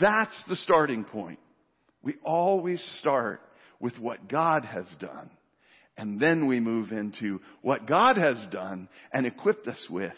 That's 0.00 0.44
the 0.48 0.56
starting 0.56 1.04
point. 1.04 1.40
We 2.02 2.14
always 2.24 2.82
start 3.00 3.40
with 3.80 3.98
what 3.98 4.28
God 4.28 4.64
has 4.64 4.86
done. 5.00 5.30
And 5.96 6.20
then 6.20 6.46
we 6.46 6.60
move 6.60 6.92
into 6.92 7.40
what 7.62 7.86
God 7.86 8.16
has 8.16 8.36
done 8.52 8.88
and 9.12 9.26
equipped 9.26 9.66
us 9.66 9.82
with 9.90 10.12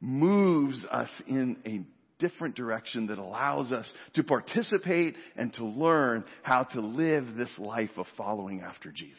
moves 0.00 0.84
us 0.90 1.08
in 1.26 1.56
a 1.66 1.80
different 2.26 2.54
direction 2.54 3.08
that 3.08 3.18
allows 3.18 3.70
us 3.70 3.90
to 4.14 4.22
participate 4.22 5.14
and 5.36 5.52
to 5.54 5.64
learn 5.64 6.24
how 6.42 6.64
to 6.64 6.80
live 6.80 7.34
this 7.36 7.50
life 7.58 7.90
of 7.96 8.06
following 8.16 8.62
after 8.62 8.90
Jesus. 8.90 9.18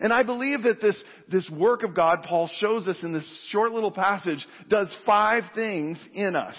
And 0.00 0.12
I 0.12 0.22
believe 0.22 0.64
that 0.64 0.82
this, 0.82 1.02
this 1.30 1.48
work 1.50 1.82
of 1.82 1.94
God, 1.94 2.22
Paul 2.22 2.50
shows 2.58 2.86
us 2.86 2.98
in 3.02 3.14
this 3.14 3.48
short 3.50 3.72
little 3.72 3.90
passage, 3.90 4.46
does 4.68 4.88
five 5.06 5.44
things 5.54 5.98
in 6.12 6.36
us. 6.36 6.56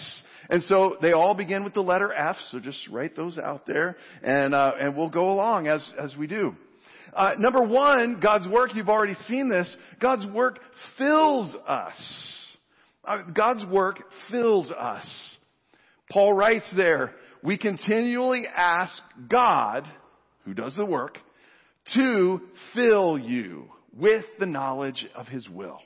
And 0.49 0.63
so 0.63 0.97
they 0.99 1.11
all 1.11 1.35
begin 1.35 1.63
with 1.63 1.75
the 1.75 1.81
letter 1.81 2.11
F, 2.11 2.37
so 2.49 2.59
just 2.59 2.79
write 2.89 3.15
those 3.15 3.37
out 3.37 3.67
there, 3.67 3.97
and, 4.23 4.55
uh, 4.55 4.73
and 4.79 4.97
we'll 4.97 5.11
go 5.11 5.29
along 5.31 5.67
as, 5.67 5.87
as 5.99 6.15
we 6.17 6.25
do. 6.25 6.55
Uh, 7.13 7.33
number 7.37 7.61
one, 7.61 8.19
God's 8.21 8.47
work, 8.47 8.71
you've 8.73 8.89
already 8.89 9.15
seen 9.27 9.49
this, 9.49 9.75
God's 9.99 10.25
work 10.25 10.59
fills 10.97 11.55
us. 11.67 11.93
Uh, 13.03 13.17
God's 13.33 13.65
work 13.65 13.99
fills 14.31 14.71
us. 14.71 15.05
Paul 16.11 16.33
writes 16.33 16.65
there, 16.75 17.11
we 17.43 17.57
continually 17.57 18.43
ask 18.53 18.93
God, 19.29 19.85
who 20.45 20.53
does 20.53 20.75
the 20.75 20.85
work, 20.85 21.17
to 21.93 22.41
fill 22.73 23.17
you 23.17 23.65
with 23.95 24.25
the 24.39 24.45
knowledge 24.45 25.05
of 25.15 25.27
His 25.27 25.47
will. 25.47 25.79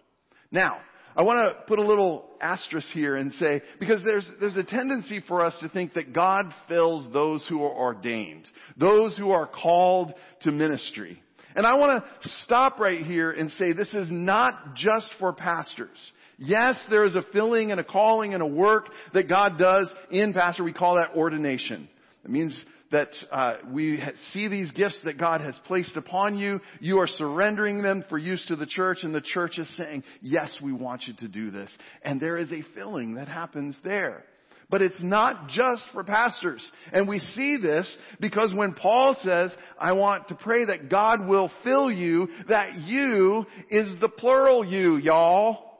Now, 0.52 0.78
I 1.16 1.24
want 1.24 1.46
to 1.46 1.64
put 1.68 1.78
a 1.78 1.86
little 1.86 2.26
asterisk 2.42 2.88
here 2.88 3.16
and 3.16 3.34
say, 3.34 3.62
because 3.80 4.02
there's, 4.04 4.28
there's 4.40 4.56
a 4.56 4.64
tendency 4.64 5.22
for 5.28 5.46
us 5.46 5.54
to 5.62 5.70
think 5.70 5.94
that 5.94 6.14
God 6.14 6.52
fills 6.68 7.12
those 7.14 7.46
who 7.48 7.64
are 7.64 7.72
ordained, 7.72 8.48
those 8.78 9.16
who 9.18 9.32
are 9.32 9.48
called 9.48 10.14
to 10.42 10.52
ministry. 10.52 11.22
And 11.56 11.68
I 11.68 11.76
want 11.76 12.04
to 12.04 12.30
stop 12.44 12.80
right 12.80 13.06
here 13.06 13.30
and 13.30 13.52
say 13.52 13.74
this 13.74 13.94
is 13.94 14.08
not 14.10 14.76
just 14.76 15.08
for 15.20 15.34
pastors. 15.34 15.98
Yes, 16.38 16.76
there 16.90 17.06
is 17.06 17.16
a 17.16 17.24
filling 17.32 17.72
and 17.72 17.80
a 17.80 17.84
calling 17.84 18.34
and 18.34 18.42
a 18.42 18.48
work 18.48 18.90
that 19.14 19.30
God 19.30 19.58
does 19.58 19.90
in 20.10 20.34
pastor. 20.34 20.64
We 20.64 20.74
call 20.74 20.96
that 20.96 21.16
ordination. 21.16 21.88
It 22.24 22.32
means 22.32 22.56
that 22.92 23.10
uh, 23.32 23.56
we 23.72 24.02
see 24.32 24.48
these 24.48 24.72
gifts 24.72 25.00
that 25.04 25.18
God 25.18 25.42
has 25.42 25.60
placed 25.66 25.96
upon 25.98 26.38
you. 26.38 26.62
You 26.80 27.00
are 27.00 27.08
surrendering 27.08 27.82
them 27.82 28.06
for 28.08 28.18
use 28.18 28.46
to 28.48 28.56
the 28.56 28.68
church, 28.68 29.00
and 29.02 29.14
the 29.14 29.22
church 29.22 29.58
is 29.58 29.70
saying, 29.78 30.04
"Yes, 30.22 30.56
we 30.62 30.72
want 30.72 31.04
you 31.08 31.14
to 31.16 31.28
do 31.28 31.52
this." 31.52 31.72
And 32.04 32.22
there 32.22 32.38
is 32.38 32.52
a 32.52 32.64
filling 32.76 33.16
that 33.16 33.28
happens 33.28 33.76
there. 33.84 34.24
But 34.70 34.82
it's 34.82 35.02
not 35.04 35.50
just 35.50 35.84
for 35.92 36.04
pastors. 36.04 36.68
And 36.92 37.08
we 37.08 37.20
see 37.20 37.58
this 37.62 37.96
because 38.20 38.54
when 38.56 38.74
Paul 38.74 39.16
says, 39.22 39.52
I 39.78 39.92
want 39.92 40.30
to 40.30 40.36
pray 40.36 40.66
that 40.66 40.90
God 40.90 41.28
will 41.28 41.52
fill 41.64 41.92
you, 41.92 42.28
that 42.50 42.80
you 42.80 43.46
is 43.70 44.00
the 44.02 44.10
plural 44.10 44.66
you, 44.66 44.96
y'all. 44.96 45.73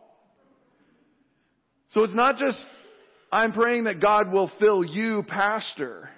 So 1.94 2.04
it's 2.04 2.16
not 2.16 2.38
just, 2.38 2.58
I'm 3.32 3.54
praying 3.54 3.84
that 3.84 4.02
God 4.02 4.32
will 4.32 4.52
fill 4.60 4.84
you, 4.84 5.24
pastor. 5.28 6.10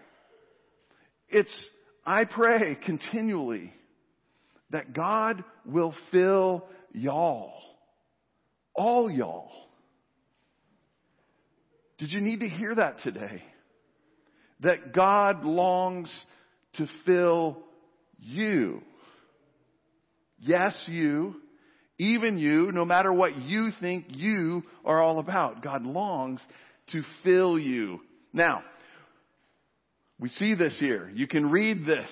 It's, 1.28 1.54
I 2.06 2.24
pray 2.24 2.78
continually 2.86 3.74
that 4.72 4.94
God 4.94 5.44
will 5.66 5.94
fill 6.12 6.66
y'all. 6.94 7.54
All 8.74 9.12
y'all. 9.12 9.52
Did 11.98 12.14
you 12.14 12.22
need 12.22 12.40
to 12.40 12.48
hear 12.48 12.76
that 12.76 13.00
today? 13.00 13.44
That 14.62 14.94
God 14.94 15.44
longs 15.44 16.14
to 16.76 16.88
fill 17.06 17.58
you. 18.18 18.82
Yes, 20.40 20.74
you. 20.88 21.36
Even 21.98 22.38
you, 22.38 22.72
no 22.72 22.84
matter 22.84 23.12
what 23.14 23.38
you 23.38 23.70
think 23.80 24.06
you 24.10 24.64
are 24.84 25.02
all 25.02 25.20
about. 25.20 25.64
God 25.64 25.84
longs 25.84 26.42
to 26.92 27.04
fill 27.24 27.58
you. 27.58 28.02
Now, 28.34 28.64
we 30.20 30.30
see 30.30 30.56
this 30.56 30.78
here. 30.80 31.10
You 31.14 31.28
can 31.28 31.50
read 31.50 31.86
this 31.86 32.10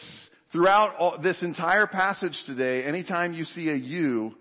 throughout 0.51 0.95
all, 0.97 1.17
this 1.21 1.41
entire 1.41 1.87
passage 1.87 2.37
today. 2.45 2.83
Anytime 2.85 3.33
you 3.33 3.45
see 3.45 3.69
a 3.69 3.75
you, 3.75 4.35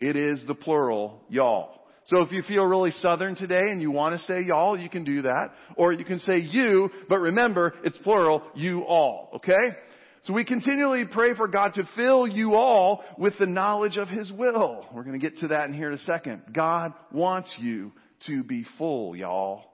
it 0.00 0.16
is 0.16 0.42
the 0.46 0.54
plural, 0.54 1.22
y'all. 1.28 1.74
So 2.06 2.22
if 2.22 2.32
you 2.32 2.42
feel 2.42 2.64
really 2.64 2.92
southern 2.92 3.36
today 3.36 3.64
and 3.70 3.82
you 3.82 3.90
want 3.90 4.18
to 4.18 4.26
say 4.26 4.42
y'all, 4.42 4.78
you 4.78 4.88
can 4.88 5.04
do 5.04 5.22
that. 5.22 5.50
Or 5.76 5.92
you 5.92 6.04
can 6.04 6.20
say 6.20 6.38
you, 6.38 6.90
but 7.08 7.18
remember, 7.18 7.74
it's 7.84 7.98
plural, 7.98 8.42
you 8.54 8.82
all. 8.82 9.30
Okay? 9.36 9.76
So 10.24 10.32
we 10.32 10.44
continually 10.44 11.04
pray 11.10 11.34
for 11.34 11.48
God 11.48 11.74
to 11.74 11.88
fill 11.96 12.26
you 12.26 12.54
all 12.54 13.02
with 13.16 13.34
the 13.38 13.46
knowledge 13.46 13.96
of 13.96 14.08
His 14.08 14.30
will. 14.32 14.86
We're 14.92 15.04
going 15.04 15.18
to 15.18 15.30
get 15.30 15.38
to 15.40 15.48
that 15.48 15.66
in 15.68 15.74
here 15.74 15.88
in 15.88 15.94
a 15.94 16.02
second. 16.02 16.42
God 16.52 16.92
wants 17.12 17.54
you 17.58 17.92
to 18.26 18.42
be 18.42 18.66
full, 18.76 19.16
y'all. 19.16 19.64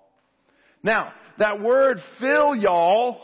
Now, 0.82 1.12
that 1.38 1.60
word 1.60 1.98
fill, 2.20 2.54
y'all, 2.54 3.20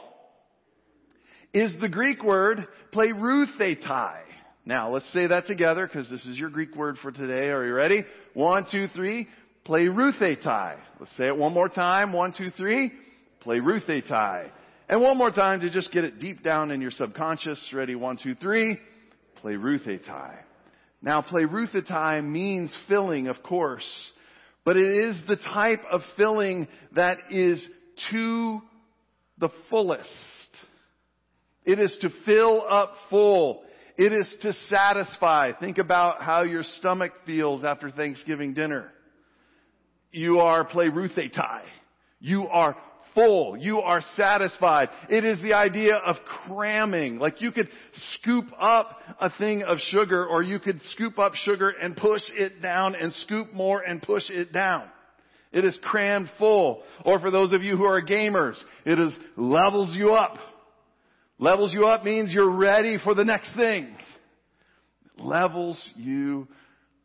is 1.52 1.72
the 1.80 1.88
Greek 1.88 2.24
word 2.24 2.66
plereuthetai. 2.94 4.20
Now, 4.64 4.90
let's 4.92 5.10
say 5.12 5.26
that 5.26 5.46
together 5.46 5.86
because 5.86 6.08
this 6.08 6.24
is 6.24 6.38
your 6.38 6.50
Greek 6.50 6.74
word 6.74 6.96
for 7.02 7.12
today. 7.12 7.48
Are 7.50 7.66
you 7.66 7.74
ready? 7.74 8.04
One, 8.34 8.66
two, 8.70 8.88
three. 8.94 9.28
Plereuthetai. 9.66 10.76
Let's 10.98 11.16
say 11.16 11.26
it 11.26 11.36
one 11.36 11.52
more 11.52 11.68
time. 11.68 12.12
One, 12.12 12.32
two, 12.36 12.50
three. 12.56 12.92
Plereuthetai. 13.44 14.50
And 14.90 15.00
one 15.00 15.16
more 15.16 15.30
time 15.30 15.60
to 15.60 15.70
just 15.70 15.92
get 15.92 16.02
it 16.02 16.18
deep 16.18 16.42
down 16.42 16.72
in 16.72 16.80
your 16.80 16.90
subconscious. 16.90 17.64
Ready? 17.72 17.94
One, 17.94 18.18
two, 18.20 18.34
three. 18.34 18.76
Plereuthetai. 19.40 20.34
Now, 21.00 21.22
plereuthetai 21.22 22.24
means 22.24 22.76
filling, 22.88 23.28
of 23.28 23.40
course, 23.44 23.86
but 24.64 24.76
it 24.76 24.90
is 24.90 25.22
the 25.28 25.36
type 25.36 25.78
of 25.92 26.00
filling 26.16 26.66
that 26.96 27.18
is 27.30 27.64
to 28.10 28.60
the 29.38 29.50
fullest. 29.70 30.08
It 31.64 31.78
is 31.78 31.96
to 32.00 32.10
fill 32.26 32.64
up 32.68 32.92
full. 33.10 33.62
It 33.96 34.12
is 34.12 34.34
to 34.42 34.52
satisfy. 34.68 35.52
Think 35.52 35.78
about 35.78 36.20
how 36.20 36.42
your 36.42 36.64
stomach 36.64 37.12
feels 37.24 37.62
after 37.62 37.92
Thanksgiving 37.92 38.54
dinner. 38.54 38.90
You 40.10 40.40
are 40.40 40.66
plereuthetai. 40.66 41.60
You 42.18 42.48
are 42.48 42.76
full. 43.20 43.56
You 43.56 43.80
are 43.80 44.02
satisfied. 44.16 44.88
It 45.08 45.24
is 45.24 45.40
the 45.42 45.52
idea 45.52 45.96
of 45.96 46.16
cramming. 46.24 47.18
Like 47.18 47.40
you 47.40 47.52
could 47.52 47.68
scoop 48.14 48.46
up 48.58 48.98
a 49.20 49.30
thing 49.30 49.62
of 49.62 49.78
sugar 49.78 50.26
or 50.26 50.42
you 50.42 50.58
could 50.58 50.80
scoop 50.92 51.18
up 51.18 51.34
sugar 51.34 51.70
and 51.70 51.96
push 51.96 52.22
it 52.32 52.62
down 52.62 52.94
and 52.94 53.12
scoop 53.12 53.52
more 53.52 53.82
and 53.82 54.00
push 54.02 54.30
it 54.30 54.52
down. 54.52 54.84
It 55.52 55.64
is 55.64 55.78
crammed 55.82 56.30
full. 56.38 56.82
Or 57.04 57.18
for 57.18 57.30
those 57.30 57.52
of 57.52 57.62
you 57.62 57.76
who 57.76 57.84
are 57.84 58.00
gamers, 58.00 58.56
it 58.84 58.98
is 58.98 59.12
levels 59.36 59.94
you 59.96 60.12
up. 60.12 60.38
Levels 61.38 61.72
you 61.72 61.86
up 61.86 62.04
means 62.04 62.30
you're 62.32 62.56
ready 62.56 62.98
for 63.02 63.14
the 63.14 63.24
next 63.24 63.54
thing. 63.54 63.94
levels 65.18 65.90
you 65.96 66.48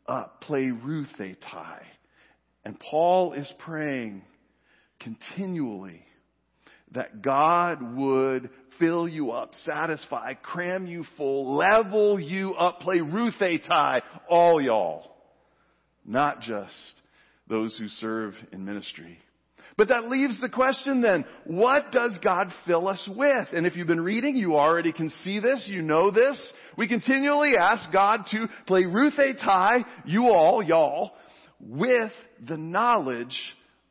up. 0.06 0.40
Play 0.40 0.70
Ruth 0.70 1.12
a 1.18 1.34
tie, 1.50 1.86
And 2.64 2.78
Paul 2.78 3.32
is 3.32 3.50
praying 3.58 4.22
continually 5.00 6.05
that 6.92 7.22
God 7.22 7.96
would 7.96 8.50
fill 8.78 9.08
you 9.08 9.32
up, 9.32 9.52
satisfy, 9.64 10.34
cram 10.34 10.86
you 10.86 11.04
full, 11.16 11.56
level 11.56 12.20
you 12.20 12.54
up, 12.54 12.80
plereuthetai, 12.80 14.02
all 14.28 14.60
y'all. 14.60 15.10
Not 16.04 16.40
just 16.40 17.02
those 17.48 17.76
who 17.76 17.88
serve 17.88 18.34
in 18.52 18.64
ministry. 18.64 19.18
But 19.76 19.88
that 19.88 20.08
leaves 20.08 20.40
the 20.40 20.48
question 20.48 21.02
then, 21.02 21.26
what 21.44 21.92
does 21.92 22.12
God 22.24 22.48
fill 22.66 22.88
us 22.88 23.06
with? 23.14 23.48
And 23.52 23.66
if 23.66 23.76
you've 23.76 23.86
been 23.86 24.00
reading, 24.00 24.34
you 24.34 24.54
already 24.56 24.92
can 24.92 25.12
see 25.22 25.38
this, 25.38 25.66
you 25.68 25.82
know 25.82 26.10
this. 26.10 26.52
We 26.78 26.88
continually 26.88 27.52
ask 27.60 27.92
God 27.92 28.22
to 28.30 28.48
plereuthetai, 28.68 29.84
you 30.06 30.28
all, 30.28 30.62
y'all, 30.62 31.12
with 31.60 32.12
the 32.46 32.56
knowledge 32.56 33.38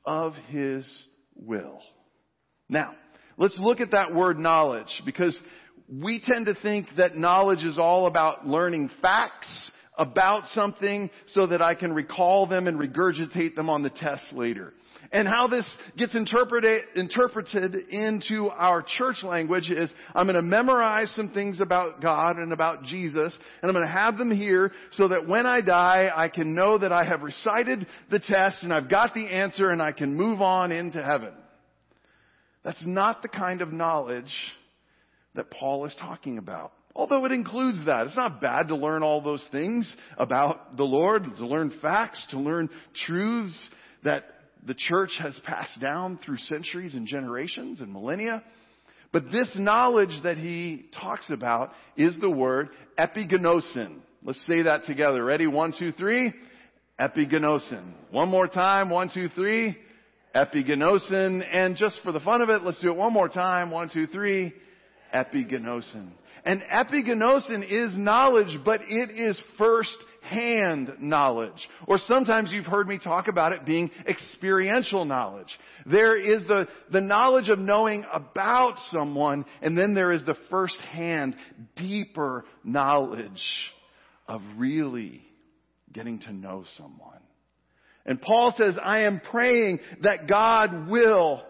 of 0.06 0.34
His 0.48 0.90
will. 1.36 1.82
Now, 2.69 2.93
let's 3.38 3.57
look 3.60 3.79
at 3.79 3.91
that 3.91 4.13
word 4.13 4.39
knowledge 4.39 5.01
because 5.05 5.38
we 5.89 6.22
tend 6.24 6.48
to 6.48 6.55
think 6.62 6.88
that 6.98 7.15
knowledge 7.15 7.63
is 7.63 7.77
all 7.77 8.07
about 8.07 8.48
learning 8.48 8.89
facts 9.01 9.72
about 9.98 10.45
something 10.48 11.10
so 11.27 11.48
that 11.48 11.62
I 11.62 11.75
can 11.75 11.93
recall 11.93 12.48
them 12.48 12.67
and 12.67 12.77
regurgitate 12.77 13.55
them 13.55 13.69
on 13.69 13.81
the 13.81 13.89
test 13.89 14.34
later. 14.34 14.74
And 15.12 15.27
how 15.27 15.48
this 15.48 15.65
gets 15.98 16.15
interpreted, 16.15 16.84
interpreted 16.95 17.75
into 17.89 18.50
our 18.50 18.84
church 18.98 19.17
language 19.24 19.69
is 19.69 19.89
I'm 20.13 20.25
going 20.25 20.36
to 20.36 20.41
memorize 20.41 21.12
some 21.15 21.29
things 21.29 21.62
about 21.62 22.01
God 22.01 22.38
and 22.38 22.51
about 22.51 22.84
Jesus 22.84 23.38
and 23.62 23.69
I'm 23.69 23.75
going 23.75 23.86
to 23.86 23.91
have 23.91 24.17
them 24.17 24.36
here 24.36 24.72
so 24.93 25.07
that 25.10 25.27
when 25.27 25.45
I 25.45 25.62
die 25.62 26.10
I 26.13 26.29
can 26.29 26.55
know 26.55 26.79
that 26.79 26.91
I 26.91 27.05
have 27.05 27.22
recited 27.22 27.86
the 28.10 28.19
test 28.19 28.63
and 28.63 28.74
I've 28.74 28.89
got 28.89 29.13
the 29.13 29.27
answer 29.27 29.69
and 29.69 29.81
I 29.81 29.91
can 29.91 30.15
move 30.15 30.41
on 30.41 30.72
into 30.72 31.01
heaven. 31.01 31.31
That's 32.65 32.86
not 32.86 33.22
the 33.22 33.29
kind 33.29 33.62
of 33.62 33.72
knowledge 33.72 34.34
that 35.36 35.51
Paul 35.51 35.86
is 35.86 35.95
talking 36.00 36.39
about. 36.39 36.74
Although 36.95 37.24
it 37.25 37.31
includes 37.31 37.86
that. 37.86 38.07
It's 38.07 38.15
not 38.15 38.41
bad 38.41 38.69
to 38.69 38.75
learn 38.75 39.03
all 39.03 39.22
those 39.22 39.45
things 39.51 39.93
about 40.17 40.75
the 40.75 40.84
Lord, 40.84 41.25
to 41.38 41.45
learn 41.45 41.72
facts, 41.81 42.25
to 42.31 42.39
learn 42.39 42.69
truths 43.05 43.69
that 44.03 44.24
the 44.65 44.74
church 44.74 45.12
has 45.19 45.38
passed 45.43 45.79
down 45.79 46.17
through 46.25 46.38
centuries 46.38 46.95
and 46.95 47.05
generations 47.05 47.81
and 47.81 47.93
millennia. 47.93 48.43
But 49.12 49.25
this 49.31 49.51
knowledge 49.55 50.24
that 50.24 50.38
he 50.38 50.86
talks 51.00 51.29
about 51.29 51.72
is 51.95 52.17
the 52.19 52.31
word 52.31 52.69
epigenosin. 52.98 53.98
Let's 54.24 54.43
say 54.48 54.63
that 54.63 54.86
together. 54.86 55.24
Ready? 55.24 55.45
One, 55.45 55.72
two, 55.77 55.91
three. 55.91 56.34
Epigenosin. 57.00 57.93
One 58.10 58.29
more 58.29 58.48
time. 58.48 58.89
One, 58.89 59.12
two, 59.13 59.29
three. 59.29 59.77
Epigenosin. 60.36 61.46
And 61.51 61.77
just 61.77 62.00
for 62.04 62.12
the 62.12 62.20
fun 62.20 62.42
of 62.42 62.50
it, 62.50 62.63
let's 62.63 62.82
do 62.82 62.89
it 62.89 62.98
one 62.98 63.13
more 63.13 63.30
time. 63.30 63.72
One, 63.72 63.89
two, 63.92 64.08
three. 64.08 64.54
Epigenosin. 65.13 66.10
And 66.44 66.62
epigenosin 66.62 67.63
is 67.70 67.98
knowledge, 67.98 68.60
but 68.63 68.82
it 68.88 69.10
is 69.10 69.39
first 69.58 69.98
hand 70.22 70.92
knowledge. 71.00 71.68
Or 71.88 71.98
sometimes 71.98 72.50
you've 72.51 72.65
heard 72.65 72.88
me 72.88 73.00
talk 73.04 73.27
about 73.27 73.51
it 73.54 73.65
being 73.65 73.89
experiential 74.08 75.06
knowledge. 75.06 75.48
There 75.86 76.18
is 76.18 76.46
the, 76.48 76.68
the 76.92 77.01
knowledge 77.01 77.50
of 77.50 77.58
knowing 77.58 78.06
about 78.12 78.75
someone, 78.92 79.46
and 79.62 79.77
then 79.77 79.94
there 79.94 80.12
is 80.12 80.25
the 80.25 80.38
first 80.50 80.77
hand, 80.92 81.36
deeper 81.75 82.46
knowledge 82.63 83.42
of 84.27 84.42
really 84.58 85.22
getting 85.94 86.20
to 86.20 86.34
know 86.34 86.65
someone. 86.77 87.22
And 88.06 88.22
Paul 88.22 88.54
says, 88.58 88.76
I 88.82 89.02
am 89.02 89.20
praying 89.32 89.80
that 90.04 90.28
God 90.28 90.88
will 90.90 91.42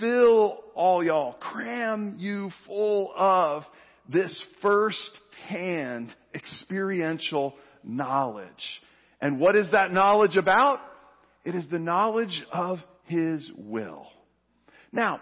fill 0.00 0.58
all 0.74 1.04
y'all, 1.04 1.34
cram 1.34 2.16
you 2.18 2.50
full 2.66 3.12
of 3.16 3.64
this 4.08 4.40
first 4.60 5.18
hand 5.46 6.14
experiential 6.34 7.54
knowledge. 7.84 8.48
And 9.20 9.40
what 9.40 9.56
is 9.56 9.70
that 9.72 9.92
knowledge 9.92 10.36
about? 10.36 10.80
It 11.44 11.54
is 11.54 11.64
the 11.70 11.78
knowledge 11.78 12.44
of 12.52 12.78
His 13.04 13.50
will. 13.56 14.06
Now, 14.92 15.20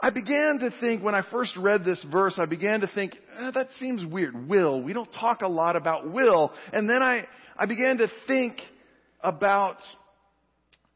I 0.00 0.10
began 0.10 0.58
to 0.60 0.70
think, 0.80 1.02
when 1.02 1.14
I 1.14 1.22
first 1.30 1.56
read 1.56 1.84
this 1.84 2.04
verse, 2.10 2.34
I 2.38 2.46
began 2.46 2.80
to 2.80 2.90
think, 2.94 3.16
eh, 3.38 3.50
that 3.52 3.68
seems 3.80 4.04
weird. 4.04 4.48
Will. 4.48 4.80
We 4.80 4.92
don't 4.92 5.12
talk 5.12 5.42
a 5.42 5.48
lot 5.48 5.74
about 5.74 6.12
will. 6.12 6.52
And 6.72 6.88
then 6.88 7.02
I, 7.02 7.24
I 7.56 7.66
began 7.66 7.98
to 7.98 8.08
think 8.28 8.60
about 9.20 9.78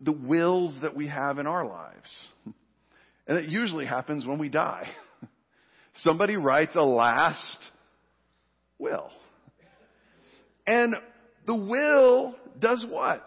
the 0.01 0.13
wills 0.13 0.77
that 0.83 0.97
we 0.97 1.09
have 1.09 1.39
in 1.39 1.47
our 1.47 1.65
lives. 1.65 2.29
And 3.25 3.39
it 3.39 3.49
usually 3.49 3.87
happens 3.87 4.27
when 4.27 4.41
we 4.41 4.49
die. 4.49 4.91
Somebody 5.99 6.37
writes 6.37 6.73
a 6.75 6.83
last 6.83 7.57
will. 8.81 9.11
And 10.67 10.97
the 11.47 11.55
will 11.55 12.35
does 12.59 12.85
what? 12.89 13.25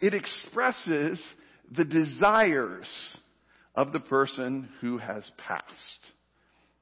It 0.00 0.14
expresses 0.14 1.20
the 1.70 1.84
desires 1.84 2.88
of 3.74 3.92
the 3.92 4.00
person 4.00 4.70
who 4.80 4.98
has 4.98 5.30
passed. 5.36 5.66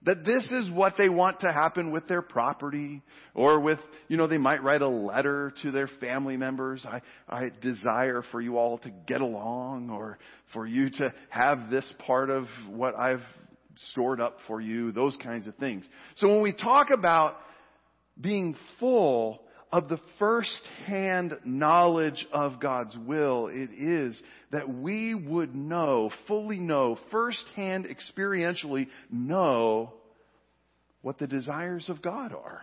That 0.08 0.24
this 0.24 0.42
is 0.50 0.70
what 0.70 0.94
they 0.96 1.10
want 1.10 1.40
to 1.40 1.52
happen 1.52 1.90
with 1.90 2.08
their 2.08 2.22
property 2.22 3.02
or 3.34 3.60
with, 3.60 3.78
you 4.08 4.16
know, 4.16 4.26
they 4.26 4.38
might 4.38 4.62
write 4.62 4.80
a 4.80 4.88
letter 4.88 5.52
to 5.60 5.70
their 5.70 5.86
family 6.00 6.38
members. 6.38 6.86
I, 6.86 7.02
I 7.28 7.50
desire 7.60 8.24
for 8.32 8.40
you 8.40 8.56
all 8.56 8.78
to 8.78 8.90
get 9.06 9.20
along 9.20 9.90
or 9.90 10.16
for 10.54 10.66
you 10.66 10.88
to 10.88 11.12
have 11.28 11.68
this 11.68 11.84
part 11.98 12.30
of 12.30 12.46
what 12.70 12.96
I've 12.96 13.20
stored 13.90 14.18
up 14.18 14.38
for 14.46 14.62
you, 14.62 14.92
those 14.92 15.14
kinds 15.22 15.46
of 15.46 15.54
things. 15.56 15.84
So 16.16 16.28
when 16.28 16.42
we 16.42 16.54
talk 16.54 16.86
about 16.90 17.36
being 18.18 18.56
full 18.80 19.42
of 19.70 19.90
the 19.90 20.00
first-hand 20.18 21.34
knowledge 21.44 22.26
of 22.32 22.60
God's 22.60 22.96
will, 22.96 23.48
it 23.48 23.68
is 23.78 24.18
that 24.52 24.70
we 24.70 25.14
would 25.14 25.54
know, 25.54 26.10
fully 26.26 26.56
know, 26.56 26.96
first-hand 27.10 27.86
experientially 27.86 28.86
know 29.10 29.92
what 31.02 31.18
the 31.18 31.26
desires 31.26 31.88
of 31.88 32.02
God 32.02 32.32
are. 32.32 32.62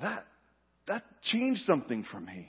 That, 0.00 0.24
that 0.86 1.02
changed 1.22 1.62
something 1.62 2.04
for 2.10 2.20
me 2.20 2.48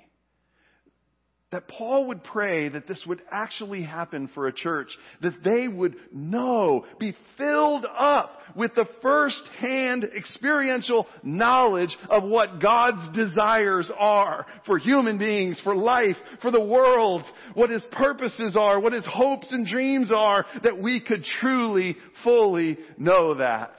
that 1.52 1.68
Paul 1.68 2.08
would 2.08 2.24
pray 2.24 2.70
that 2.70 2.88
this 2.88 3.02
would 3.08 3.22
actually 3.32 3.82
happen 3.82 4.30
for 4.36 4.48
a 4.48 4.54
church, 4.54 4.90
that 5.22 5.44
they 5.44 5.68
would 5.68 5.96
know, 6.12 6.86
be 7.00 7.16
filled 7.38 7.88
up 7.98 8.30
with 8.56 8.76
the 8.76 8.88
first-hand 9.02 10.06
experiential 10.16 11.08
knowledge 11.24 11.96
of 12.10 12.24
what 12.24 12.62
God's 12.62 13.16
desires 13.18 13.90
are 13.98 14.46
for 14.68 14.78
human 14.78 15.18
beings, 15.18 15.60
for 15.64 15.76
life, 15.76 16.18
for 16.42 16.52
the 16.52 16.64
world, 16.64 17.24
what 17.56 17.72
His 17.72 17.84
purposes 17.92 18.56
are, 18.58 18.80
what 18.80 18.94
His 18.94 19.08
hopes 19.10 19.52
and 19.52 19.66
dreams 19.66 20.12
are, 20.16 20.46
that 20.64 20.80
we 20.80 21.00
could 21.00 21.24
truly, 21.40 21.98
fully 22.24 22.78
know 22.98 23.34
that. 23.36 23.74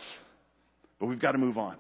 But 0.99 1.07
we've 1.07 1.21
got 1.21 1.33
to 1.33 1.39
move 1.39 1.57
on, 1.57 1.77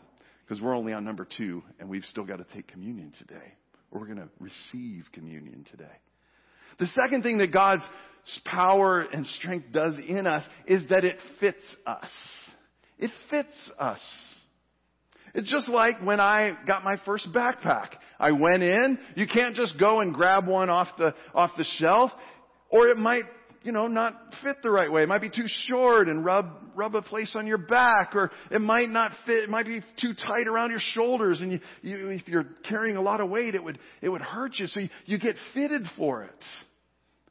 because 0.46 0.62
we're 0.62 0.76
only 0.76 0.92
on 0.92 1.04
number 1.04 1.26
two, 1.36 1.64
and 1.80 1.88
we've 1.88 2.04
still 2.04 2.24
got 2.24 2.36
to 2.36 2.46
take 2.54 2.68
communion 2.68 3.12
today 3.18 3.54
we're 3.90 4.06
going 4.06 4.18
to 4.18 4.28
receive 4.38 5.06
communion 5.12 5.64
today. 5.70 5.84
The 6.78 6.86
second 6.94 7.22
thing 7.22 7.38
that 7.38 7.52
God's 7.52 7.82
power 8.44 9.00
and 9.00 9.26
strength 9.26 9.66
does 9.72 9.94
in 10.06 10.26
us 10.26 10.44
is 10.66 10.88
that 10.90 11.04
it 11.04 11.16
fits 11.40 11.58
us. 11.86 12.10
It 12.98 13.10
fits 13.30 13.70
us. 13.78 14.00
It's 15.34 15.50
just 15.50 15.68
like 15.68 16.02
when 16.02 16.20
I 16.20 16.52
got 16.66 16.84
my 16.84 16.96
first 17.04 17.28
backpack. 17.32 17.90
I 18.18 18.32
went 18.32 18.62
in, 18.62 18.98
you 19.14 19.26
can't 19.26 19.54
just 19.54 19.78
go 19.78 20.00
and 20.00 20.12
grab 20.12 20.46
one 20.46 20.68
off 20.68 20.88
the, 20.98 21.14
off 21.34 21.52
the 21.56 21.64
shelf, 21.78 22.10
or 22.68 22.88
it 22.88 22.98
might 22.98 23.24
you 23.62 23.72
know, 23.72 23.86
not 23.86 24.14
fit 24.42 24.56
the 24.62 24.70
right 24.70 24.90
way. 24.90 25.02
It 25.02 25.08
might 25.08 25.20
be 25.20 25.30
too 25.30 25.46
short 25.66 26.08
and 26.08 26.24
rub, 26.24 26.46
rub 26.74 26.94
a 26.94 27.02
place 27.02 27.32
on 27.34 27.46
your 27.46 27.58
back, 27.58 28.14
or 28.14 28.30
it 28.50 28.60
might 28.60 28.88
not 28.88 29.12
fit, 29.26 29.44
it 29.44 29.50
might 29.50 29.66
be 29.66 29.80
too 30.00 30.14
tight 30.14 30.46
around 30.46 30.70
your 30.70 30.80
shoulders, 30.80 31.40
and 31.40 31.52
you, 31.52 31.60
you, 31.82 32.08
if 32.08 32.26
you're 32.26 32.46
carrying 32.68 32.96
a 32.96 33.02
lot 33.02 33.20
of 33.20 33.28
weight, 33.28 33.54
it 33.54 33.62
would, 33.62 33.78
it 34.00 34.08
would 34.08 34.22
hurt 34.22 34.58
you, 34.58 34.66
so 34.66 34.80
you, 34.80 34.88
you 35.04 35.18
get 35.18 35.36
fitted 35.52 35.82
for 35.96 36.22
it. 36.24 36.44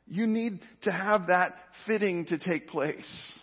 You 0.05 0.27
need 0.27 0.59
to 0.83 0.91
have 0.91 1.27
that 1.27 1.55
fitting 1.85 2.25
to 2.27 2.37
take 2.37 2.67
place. 2.67 3.33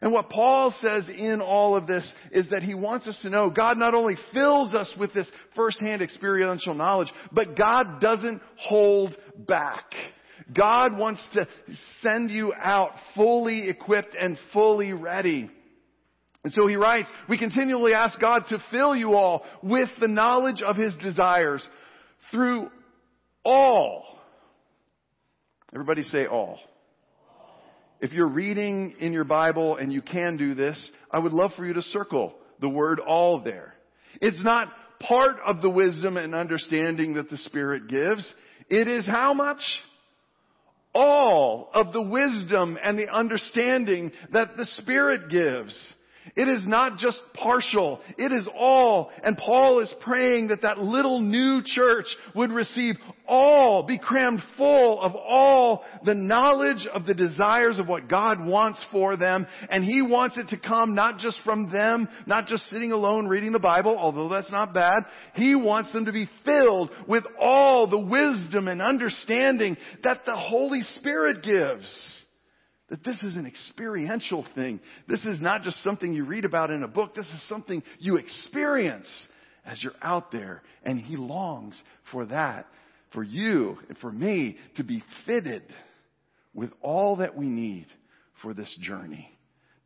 And 0.00 0.12
what 0.12 0.30
Paul 0.30 0.72
says 0.80 1.08
in 1.08 1.40
all 1.40 1.76
of 1.76 1.88
this 1.88 2.10
is 2.30 2.48
that 2.50 2.62
he 2.62 2.74
wants 2.74 3.08
us 3.08 3.18
to 3.22 3.30
know 3.30 3.50
God 3.50 3.76
not 3.76 3.94
only 3.94 4.16
fills 4.32 4.72
us 4.72 4.88
with 4.98 5.12
this 5.12 5.26
firsthand 5.56 6.02
experiential 6.02 6.74
knowledge, 6.74 7.08
but 7.32 7.56
God 7.56 8.00
doesn't 8.00 8.40
hold 8.56 9.16
back. 9.36 9.84
God 10.52 10.96
wants 10.96 11.24
to 11.34 11.46
send 12.02 12.30
you 12.30 12.52
out 12.54 12.92
fully 13.14 13.68
equipped 13.68 14.16
and 14.18 14.38
fully 14.52 14.92
ready. 14.92 15.50
And 16.44 16.52
so 16.52 16.66
he 16.66 16.76
writes, 16.76 17.08
we 17.28 17.38
continually 17.38 17.92
ask 17.92 18.18
God 18.20 18.44
to 18.48 18.62
fill 18.70 18.94
you 18.94 19.14
all 19.14 19.44
with 19.62 19.88
the 20.00 20.08
knowledge 20.08 20.62
of 20.62 20.76
his 20.76 20.94
desires 21.02 21.66
through 22.30 22.70
all. 23.44 24.04
Everybody 25.74 26.04
say 26.04 26.26
all. 26.26 26.58
If 28.00 28.12
you're 28.12 28.28
reading 28.28 28.94
in 29.00 29.12
your 29.12 29.24
Bible 29.24 29.76
and 29.76 29.92
you 29.92 30.00
can 30.00 30.36
do 30.36 30.54
this, 30.54 30.90
I 31.10 31.18
would 31.18 31.32
love 31.32 31.50
for 31.56 31.66
you 31.66 31.74
to 31.74 31.82
circle 31.82 32.34
the 32.60 32.68
word 32.68 33.00
all 33.00 33.40
there. 33.42 33.74
It's 34.20 34.42
not 34.42 34.68
part 35.00 35.36
of 35.44 35.60
the 35.60 35.70
wisdom 35.70 36.16
and 36.16 36.34
understanding 36.34 37.14
that 37.14 37.28
the 37.28 37.38
Spirit 37.38 37.88
gives. 37.88 38.32
It 38.70 38.86
is 38.86 39.04
how 39.04 39.34
much? 39.34 39.60
All 40.98 41.70
of 41.74 41.92
the 41.92 42.02
wisdom 42.02 42.76
and 42.82 42.98
the 42.98 43.08
understanding 43.08 44.10
that 44.32 44.56
the 44.56 44.66
Spirit 44.66 45.30
gives. 45.30 45.76
It 46.36 46.48
is 46.48 46.66
not 46.66 46.98
just 46.98 47.18
partial. 47.34 48.00
It 48.16 48.32
is 48.32 48.46
all. 48.54 49.10
And 49.22 49.36
Paul 49.36 49.80
is 49.80 49.92
praying 50.00 50.48
that 50.48 50.62
that 50.62 50.78
little 50.78 51.20
new 51.20 51.62
church 51.64 52.06
would 52.34 52.50
receive 52.50 52.96
all, 53.26 53.82
be 53.82 53.98
crammed 53.98 54.42
full 54.56 55.00
of 55.00 55.14
all 55.14 55.84
the 56.04 56.14
knowledge 56.14 56.86
of 56.92 57.06
the 57.06 57.14
desires 57.14 57.78
of 57.78 57.86
what 57.86 58.08
God 58.08 58.44
wants 58.44 58.84
for 58.90 59.16
them. 59.16 59.46
And 59.70 59.84
He 59.84 60.02
wants 60.02 60.38
it 60.38 60.48
to 60.48 60.58
come 60.58 60.94
not 60.94 61.18
just 61.18 61.38
from 61.44 61.70
them, 61.70 62.08
not 62.26 62.46
just 62.46 62.68
sitting 62.70 62.92
alone 62.92 63.26
reading 63.26 63.52
the 63.52 63.58
Bible, 63.58 63.96
although 63.98 64.28
that's 64.28 64.50
not 64.50 64.74
bad. 64.74 65.04
He 65.34 65.54
wants 65.54 65.92
them 65.92 66.06
to 66.06 66.12
be 66.12 66.28
filled 66.44 66.90
with 67.06 67.24
all 67.38 67.86
the 67.86 67.98
wisdom 67.98 68.68
and 68.68 68.80
understanding 68.80 69.76
that 70.04 70.24
the 70.24 70.36
Holy 70.36 70.82
Spirit 70.96 71.42
gives. 71.42 72.17
That 72.90 73.04
this 73.04 73.22
is 73.22 73.36
an 73.36 73.46
experiential 73.46 74.46
thing. 74.54 74.80
This 75.08 75.24
is 75.24 75.40
not 75.40 75.62
just 75.62 75.82
something 75.82 76.12
you 76.12 76.24
read 76.24 76.44
about 76.44 76.70
in 76.70 76.82
a 76.82 76.88
book. 76.88 77.14
This 77.14 77.26
is 77.26 77.48
something 77.48 77.82
you 77.98 78.16
experience 78.16 79.08
as 79.66 79.82
you're 79.82 79.92
out 80.00 80.32
there. 80.32 80.62
And 80.84 80.98
He 80.98 81.16
longs 81.16 81.80
for 82.10 82.24
that, 82.26 82.66
for 83.12 83.22
you 83.22 83.76
and 83.88 83.98
for 83.98 84.10
me 84.10 84.56
to 84.76 84.84
be 84.84 85.02
fitted 85.26 85.62
with 86.54 86.70
all 86.80 87.16
that 87.16 87.36
we 87.36 87.46
need 87.46 87.86
for 88.42 88.54
this 88.54 88.74
journey. 88.80 89.30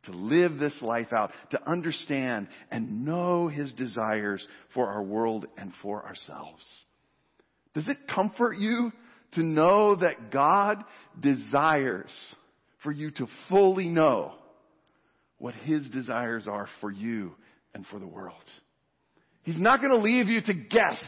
To 0.05 0.11
live 0.11 0.57
this 0.57 0.81
life 0.81 1.13
out, 1.13 1.31
to 1.51 1.69
understand 1.69 2.47
and 2.71 3.05
know 3.05 3.47
His 3.47 3.73
desires 3.73 4.45
for 4.73 4.87
our 4.87 5.03
world 5.03 5.45
and 5.57 5.71
for 5.81 6.05
ourselves. 6.05 6.63
Does 7.73 7.87
it 7.87 7.97
comfort 8.13 8.57
you 8.57 8.91
to 9.33 9.43
know 9.43 9.95
that 9.95 10.31
God 10.31 10.83
desires 11.19 12.11
for 12.83 12.91
you 12.91 13.11
to 13.11 13.27
fully 13.49 13.87
know 13.87 14.33
what 15.37 15.55
His 15.55 15.89
desires 15.89 16.47
are 16.47 16.67
for 16.79 16.91
you 16.91 17.33
and 17.73 17.85
for 17.87 17.99
the 17.99 18.07
world. 18.07 18.35
He's 19.43 19.59
not 19.59 19.81
going 19.81 19.91
to 19.91 19.97
leave 19.97 20.27
you 20.27 20.41
to 20.41 20.53
guess. 20.53 21.01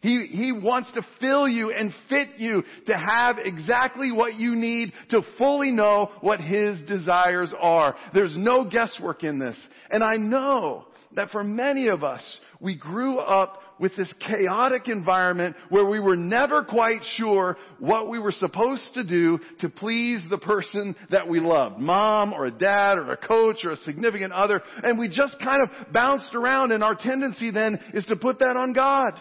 He, 0.00 0.26
he 0.26 0.52
wants 0.52 0.92
to 0.92 1.02
fill 1.20 1.48
you 1.48 1.72
and 1.72 1.92
fit 2.08 2.28
you 2.36 2.62
to 2.86 2.94
have 2.94 3.36
exactly 3.38 4.12
what 4.12 4.34
you 4.34 4.54
need 4.54 4.92
to 5.10 5.22
fully 5.38 5.70
know 5.70 6.10
what 6.20 6.40
His 6.40 6.80
desires 6.86 7.52
are. 7.58 7.96
There's 8.12 8.36
no 8.36 8.68
guesswork 8.68 9.24
in 9.24 9.38
this. 9.38 9.58
And 9.90 10.04
I 10.04 10.16
know 10.16 10.86
that 11.14 11.30
for 11.30 11.42
many 11.42 11.88
of 11.88 12.04
us, 12.04 12.22
we 12.60 12.76
grew 12.76 13.18
up 13.18 13.58
with 13.78 13.94
this 13.96 14.12
chaotic 14.20 14.88
environment 14.88 15.56
where 15.68 15.86
we 15.86 16.00
were 16.00 16.16
never 16.16 16.62
quite 16.62 17.00
sure 17.16 17.56
what 17.78 18.08
we 18.08 18.18
were 18.18 18.32
supposed 18.32 18.94
to 18.94 19.04
do 19.04 19.38
to 19.60 19.68
please 19.68 20.22
the 20.30 20.38
person 20.38 20.94
that 21.10 21.28
we 21.28 21.40
loved. 21.40 21.78
Mom 21.78 22.32
or 22.32 22.46
a 22.46 22.50
dad 22.50 22.98
or 22.98 23.12
a 23.12 23.16
coach 23.16 23.64
or 23.64 23.72
a 23.72 23.76
significant 23.78 24.32
other. 24.32 24.62
And 24.82 24.98
we 24.98 25.08
just 25.08 25.38
kind 25.40 25.62
of 25.62 25.92
bounced 25.92 26.34
around 26.34 26.72
and 26.72 26.82
our 26.82 26.94
tendency 26.94 27.50
then 27.50 27.78
is 27.94 28.04
to 28.06 28.16
put 28.16 28.38
that 28.38 28.56
on 28.56 28.72
God. 28.72 29.12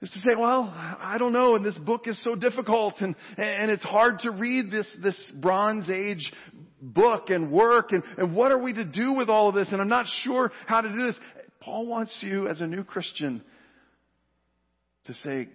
Is 0.00 0.10
to 0.10 0.20
say, 0.20 0.34
well, 0.36 0.70
I 0.74 1.16
don't 1.18 1.32
know, 1.32 1.56
and 1.56 1.64
this 1.64 1.78
book 1.78 2.06
is 2.06 2.22
so 2.22 2.34
difficult 2.34 2.96
and, 3.00 3.16
and 3.38 3.70
it's 3.70 3.82
hard 3.82 4.18
to 4.20 4.32
read 4.32 4.70
this, 4.70 4.86
this 5.02 5.16
Bronze 5.40 5.88
Age 5.88 6.30
book 6.82 7.30
and 7.30 7.50
work 7.50 7.92
and, 7.92 8.02
and 8.18 8.34
what 8.34 8.52
are 8.52 8.58
we 8.58 8.74
to 8.74 8.84
do 8.84 9.12
with 9.12 9.30
all 9.30 9.48
of 9.48 9.54
this 9.54 9.68
and 9.72 9.80
I'm 9.80 9.88
not 9.88 10.04
sure 10.22 10.52
how 10.66 10.82
to 10.82 10.88
do 10.90 11.06
this. 11.06 11.16
Paul 11.64 11.86
wants 11.86 12.16
you 12.20 12.46
as 12.46 12.60
a 12.60 12.66
new 12.66 12.84
Christian 12.84 13.42
to 15.06 15.14
say, 15.14 15.48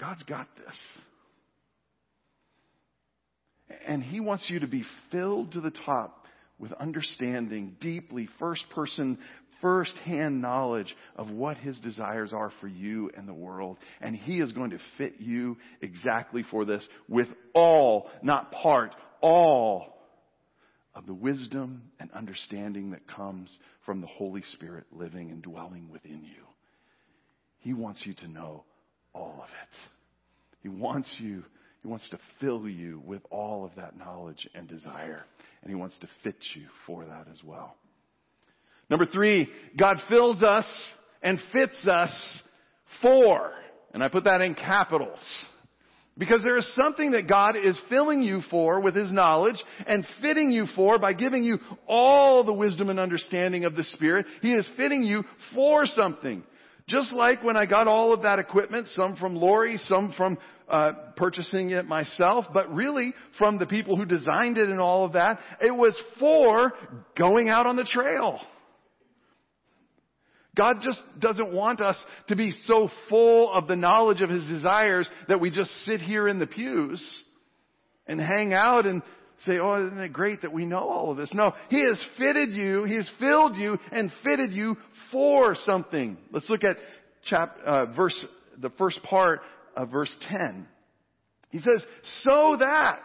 God's 0.00 0.24
got 0.24 0.48
this. 0.56 0.74
And 3.86 4.02
He 4.02 4.18
wants 4.18 4.50
you 4.50 4.60
to 4.60 4.66
be 4.66 4.84
filled 5.12 5.52
to 5.52 5.60
the 5.60 5.70
top 5.70 6.26
with 6.58 6.72
understanding, 6.72 7.76
deeply, 7.80 8.28
first 8.40 8.64
person, 8.74 9.18
first 9.62 9.96
hand 9.98 10.42
knowledge 10.42 10.94
of 11.14 11.30
what 11.30 11.56
His 11.56 11.78
desires 11.78 12.32
are 12.32 12.52
for 12.60 12.66
you 12.66 13.10
and 13.16 13.28
the 13.28 13.34
world. 13.34 13.78
And 14.00 14.16
He 14.16 14.40
is 14.40 14.50
going 14.50 14.70
to 14.70 14.80
fit 14.98 15.20
you 15.20 15.56
exactly 15.80 16.44
for 16.50 16.64
this 16.64 16.84
with 17.08 17.28
all, 17.54 18.10
not 18.22 18.50
part, 18.50 18.92
all 19.20 19.93
of 20.94 21.06
the 21.06 21.14
wisdom 21.14 21.82
and 21.98 22.10
understanding 22.12 22.90
that 22.92 23.06
comes 23.08 23.56
from 23.84 24.00
the 24.00 24.06
Holy 24.06 24.42
Spirit 24.52 24.84
living 24.92 25.30
and 25.30 25.42
dwelling 25.42 25.90
within 25.90 26.22
you. 26.24 26.44
He 27.58 27.72
wants 27.74 28.02
you 28.04 28.14
to 28.14 28.28
know 28.28 28.64
all 29.12 29.40
of 29.42 29.48
it. 29.48 29.90
He 30.62 30.68
wants 30.68 31.16
you, 31.18 31.44
He 31.82 31.88
wants 31.88 32.08
to 32.10 32.18
fill 32.40 32.68
you 32.68 33.02
with 33.04 33.22
all 33.30 33.64
of 33.64 33.72
that 33.76 33.96
knowledge 33.96 34.48
and 34.54 34.68
desire. 34.68 35.24
And 35.62 35.70
He 35.70 35.74
wants 35.74 35.98
to 36.00 36.08
fit 36.22 36.36
you 36.54 36.66
for 36.86 37.04
that 37.04 37.26
as 37.32 37.42
well. 37.42 37.76
Number 38.90 39.06
three, 39.06 39.48
God 39.78 39.98
fills 40.08 40.42
us 40.42 40.66
and 41.22 41.40
fits 41.52 41.86
us 41.88 42.12
for, 43.00 43.50
and 43.92 44.02
I 44.02 44.08
put 44.08 44.24
that 44.24 44.42
in 44.42 44.54
capitals. 44.54 45.18
Because 46.16 46.42
there 46.44 46.56
is 46.56 46.74
something 46.76 47.10
that 47.12 47.28
God 47.28 47.56
is 47.56 47.76
filling 47.88 48.22
you 48.22 48.40
for 48.48 48.80
with 48.80 48.94
His 48.94 49.10
knowledge 49.10 49.62
and 49.86 50.06
fitting 50.22 50.50
you 50.50 50.66
for 50.76 50.98
by 50.98 51.12
giving 51.12 51.42
you 51.42 51.58
all 51.88 52.44
the 52.44 52.52
wisdom 52.52 52.88
and 52.88 53.00
understanding 53.00 53.64
of 53.64 53.74
the 53.74 53.84
Spirit. 53.84 54.26
He 54.40 54.52
is 54.52 54.68
fitting 54.76 55.02
you 55.02 55.24
for 55.54 55.86
something. 55.86 56.44
Just 56.86 57.12
like 57.12 57.42
when 57.42 57.56
I 57.56 57.66
got 57.66 57.88
all 57.88 58.12
of 58.12 58.22
that 58.22 58.38
equipment, 58.38 58.88
some 58.94 59.16
from 59.16 59.34
Lori, 59.34 59.78
some 59.86 60.14
from 60.16 60.38
uh, 60.68 60.92
purchasing 61.16 61.70
it 61.70 61.86
myself, 61.86 62.46
but 62.52 62.72
really 62.72 63.12
from 63.38 63.58
the 63.58 63.66
people 63.66 63.96
who 63.96 64.04
designed 64.04 64.56
it 64.56 64.68
and 64.68 64.80
all 64.80 65.04
of 65.04 65.14
that, 65.14 65.38
it 65.60 65.74
was 65.74 65.96
for 66.20 66.72
going 67.18 67.48
out 67.48 67.66
on 67.66 67.76
the 67.76 67.84
trail. 67.84 68.40
God 70.54 70.76
just 70.82 71.02
doesn't 71.18 71.52
want 71.52 71.80
us 71.80 71.96
to 72.28 72.36
be 72.36 72.52
so 72.66 72.88
full 73.08 73.52
of 73.52 73.66
the 73.66 73.76
knowledge 73.76 74.20
of 74.20 74.30
His 74.30 74.44
desires 74.44 75.08
that 75.28 75.40
we 75.40 75.50
just 75.50 75.70
sit 75.84 76.00
here 76.00 76.28
in 76.28 76.38
the 76.38 76.46
pews 76.46 77.02
and 78.06 78.20
hang 78.20 78.52
out 78.52 78.86
and 78.86 79.02
say, 79.46 79.58
oh, 79.58 79.86
isn't 79.86 80.00
it 80.00 80.12
great 80.12 80.42
that 80.42 80.52
we 80.52 80.64
know 80.64 80.88
all 80.88 81.10
of 81.10 81.16
this? 81.16 81.30
No, 81.34 81.52
He 81.70 81.84
has 81.84 82.00
fitted 82.16 82.50
you, 82.50 82.84
He 82.84 82.96
has 82.96 83.10
filled 83.18 83.56
you 83.56 83.78
and 83.90 84.12
fitted 84.22 84.52
you 84.52 84.76
for 85.10 85.56
something. 85.64 86.16
Let's 86.30 86.48
look 86.48 86.64
at 86.64 86.76
chap, 87.24 87.56
uh, 87.64 87.86
verse, 87.86 88.24
the 88.58 88.70
first 88.70 89.02
part 89.02 89.40
of 89.76 89.90
verse 89.90 90.14
10. 90.28 90.66
He 91.50 91.58
says, 91.60 91.84
so 92.22 92.56
that. 92.58 93.02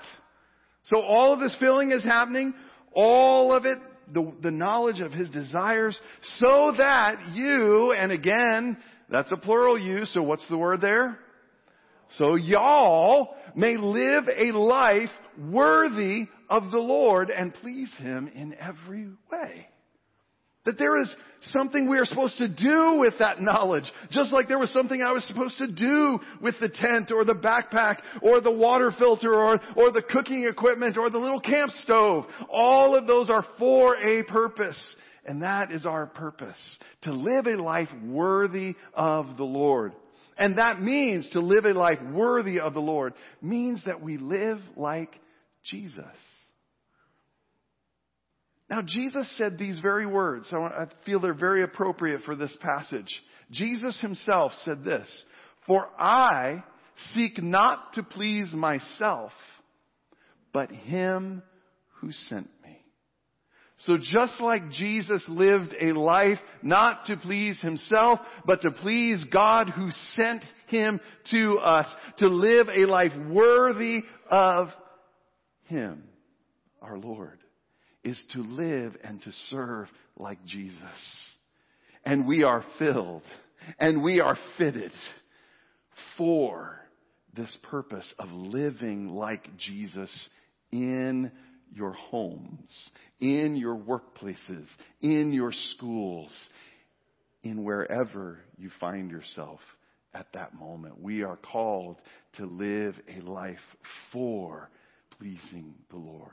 So 0.86 1.02
all 1.02 1.34
of 1.34 1.40
this 1.40 1.56
filling 1.60 1.92
is 1.92 2.04
happening. 2.04 2.54
All 2.94 3.54
of 3.54 3.66
it 3.66 3.78
the, 4.14 4.34
the 4.42 4.52
knowledge 4.52 5.00
of 5.00 5.12
his 5.12 5.30
desires 5.30 6.00
so 6.38 6.74
that 6.78 7.30
you, 7.34 7.94
and 7.94 8.12
again, 8.12 8.78
that's 9.10 9.32
a 9.32 9.38
plural 9.38 9.78
you, 9.78 10.06
so 10.06 10.22
what's 10.22 10.48
the 10.50 10.58
word 10.58 10.82
there? 10.82 11.20
So 12.18 12.36
y'all 12.36 13.36
may 13.56 13.78
live 13.78 14.26
a 14.36 14.52
life 14.52 15.10
worthy 15.38 16.28
of 16.50 16.72
the 16.72 16.80
Lord 16.80 17.30
and 17.30 17.54
please 17.54 17.92
Him 17.98 18.30
in 18.34 18.56
every 18.56 19.08
way. 19.32 19.68
That 20.66 20.78
there 20.78 20.98
is 20.98 21.14
something 21.42 21.90
we 21.90 21.98
are 21.98 22.06
supposed 22.06 22.38
to 22.38 22.48
do 22.48 22.98
with 23.00 23.14
that 23.20 23.42
knowledge. 23.42 23.90
Just 24.12 24.34
like 24.34 24.48
there 24.48 24.60
was 24.60 24.72
something 24.72 25.02
I 25.02 25.14
was 25.14 25.24
supposed 25.26 25.58
to 25.58 25.68
do 25.72 26.20
with 26.42 26.56
the 26.60 26.70
tent 26.70 27.12
or 27.12 27.24
the 27.24 27.34
backpack 27.34 27.98
or 28.22 28.42
the 28.42 28.52
water 28.52 28.92
filter 28.98 29.34
or, 29.34 29.60
or 29.76 29.92
the 29.92 30.02
cooking 30.02 30.46
equipment 30.50 30.98
or 30.98 31.10
the 31.10 31.18
little 31.18 31.40
camp 31.40 31.72
stove. 31.82 32.26
All 32.50 32.96
of 32.96 33.08
those 33.08 33.30
are 33.30 33.46
for 33.58 33.96
a 33.98 34.24
purpose. 34.24 34.96
And 35.26 35.44
that 35.44 35.72
is 35.72 35.86
our 35.86 36.08
purpose. 36.08 36.58
To 37.04 37.14
live 37.14 37.48
a 37.48 37.62
life 37.62 37.90
worthy 38.06 38.76
of 38.94 39.38
the 39.38 39.44
Lord. 39.44 39.94
And 40.38 40.58
that 40.58 40.80
means 40.80 41.30
to 41.32 41.40
live 41.40 41.66
a 41.66 41.74
life 41.74 42.02
worthy 42.14 42.60
of 42.60 42.74
the 42.74 42.80
Lord 42.80 43.14
means 43.42 43.82
that 43.86 44.02
we 44.02 44.18
live 44.18 44.60
like 44.76 45.20
Jesus. 45.64 46.06
Now, 48.70 48.82
Jesus 48.84 49.28
said 49.38 49.58
these 49.58 49.80
very 49.80 50.06
words. 50.06 50.48
I 50.54 50.86
feel 51.06 51.20
they're 51.20 51.34
very 51.34 51.64
appropriate 51.64 52.22
for 52.24 52.36
this 52.36 52.56
passage. 52.62 53.10
Jesus 53.52 54.00
himself 54.00 54.52
said 54.64 54.84
this, 54.84 55.08
For 55.66 55.88
I 55.98 56.64
seek 57.14 57.42
not 57.42 57.94
to 57.94 58.04
please 58.04 58.54
myself, 58.54 59.32
but 60.54 60.72
him 60.72 61.42
who 62.00 62.12
sent 62.12 62.50
me. 62.64 62.78
So 63.86 63.98
just 63.98 64.40
like 64.40 64.70
Jesus 64.72 65.24
lived 65.28 65.74
a 65.80 65.94
life 65.94 66.38
not 66.62 67.06
to 67.06 67.18
please 67.18 67.60
himself, 67.62 68.20
but 68.46 68.62
to 68.62 68.72
please 68.72 69.24
God 69.32 69.70
who 69.70 69.90
sent 70.16 70.44
him 70.68 71.00
to 71.32 71.58
us, 71.58 71.88
to 72.18 72.28
live 72.28 72.68
a 72.68 72.86
life 72.86 73.14
worthy 73.30 74.02
of 74.30 74.68
him, 75.64 76.04
our 76.82 77.00
Lord 77.00 77.40
is 78.04 78.22
to 78.34 78.40
live 78.42 78.96
and 79.04 79.22
to 79.24 79.32
serve 79.50 79.88
like 80.18 80.44
Jesus. 80.46 80.76
And 82.06 82.28
we 82.28 82.44
are 82.44 82.64
filled 82.78 83.24
and 83.80 84.02
we 84.02 84.20
are 84.20 84.38
fitted 84.58 84.92
for 86.18 86.80
this 87.36 87.56
purpose 87.64 88.12
of 88.18 88.30
living 88.32 89.10
like 89.10 89.48
Jesus 89.58 90.30
in 90.72 91.32
your 91.74 91.94
homes, 91.94 92.90
in 93.20 93.56
your 93.56 93.76
workplaces, 93.76 94.66
in 95.02 95.32
your 95.34 95.54
schools, 95.76 96.32
in 97.44 97.64
wherever 97.64 98.40
you 98.58 98.72
find 98.80 99.12
yourself 99.12 99.60
at 100.14 100.28
that 100.34 100.56
moment. 100.56 101.00
We 101.00 101.24
are 101.24 101.38
called 101.38 101.98
to 102.38 102.46
live 102.46 102.96
a 103.08 103.22
life 103.22 103.58
for 104.12 104.70
pleasing 105.18 105.76
the 105.92 105.98
Lord. 105.98 106.32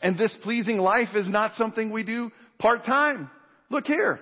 And 0.00 0.18
this 0.18 0.34
pleasing 0.42 0.78
life 0.78 1.08
is 1.14 1.28
not 1.28 1.54
something 1.54 1.90
we 1.90 2.04
do 2.04 2.30
part 2.58 2.84
time. 2.84 3.30
Look 3.70 3.86
here. 3.86 4.20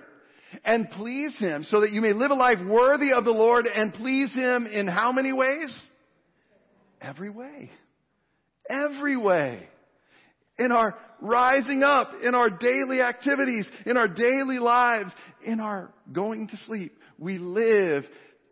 And 0.63 0.89
please 0.91 1.37
Him 1.37 1.63
so 1.63 1.81
that 1.81 1.91
you 1.91 2.01
may 2.01 2.13
live 2.13 2.31
a 2.31 2.35
life 2.35 2.59
worthy 2.65 3.11
of 3.13 3.25
the 3.25 3.31
Lord 3.31 3.67
and 3.67 3.93
please 3.93 4.33
Him 4.33 4.65
in 4.65 4.87
how 4.87 5.11
many 5.11 5.33
ways? 5.33 5.77
Every 7.01 7.29
way. 7.29 7.69
Every 8.69 9.17
way. 9.17 9.67
In 10.57 10.71
our 10.71 10.97
rising 11.21 11.83
up, 11.83 12.11
in 12.23 12.33
our 12.33 12.49
daily 12.49 13.01
activities, 13.01 13.67
in 13.85 13.97
our 13.97 14.07
daily 14.07 14.59
lives, 14.59 15.11
in 15.45 15.59
our 15.59 15.93
going 16.11 16.47
to 16.47 16.57
sleep. 16.65 16.97
We 17.19 17.37
live 17.37 18.05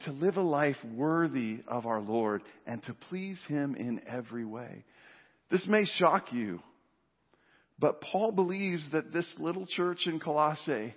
to 0.06 0.12
live 0.12 0.38
a 0.38 0.42
life 0.42 0.78
worthy 0.94 1.62
of 1.68 1.86
our 1.86 2.02
Lord 2.02 2.44
and 2.66 2.84
to 2.84 2.94
please 3.10 3.40
Him 3.48 3.76
in 3.76 4.02
every 4.08 4.46
way. 4.46 4.84
This 5.50 5.66
may 5.68 5.86
shock 5.86 6.32
you, 6.32 6.60
but 7.80 8.02
Paul 8.02 8.32
believes 8.32 8.84
that 8.92 9.12
this 9.12 9.28
little 9.38 9.66
church 9.66 10.08
in 10.08 10.20
Colossae 10.20 10.94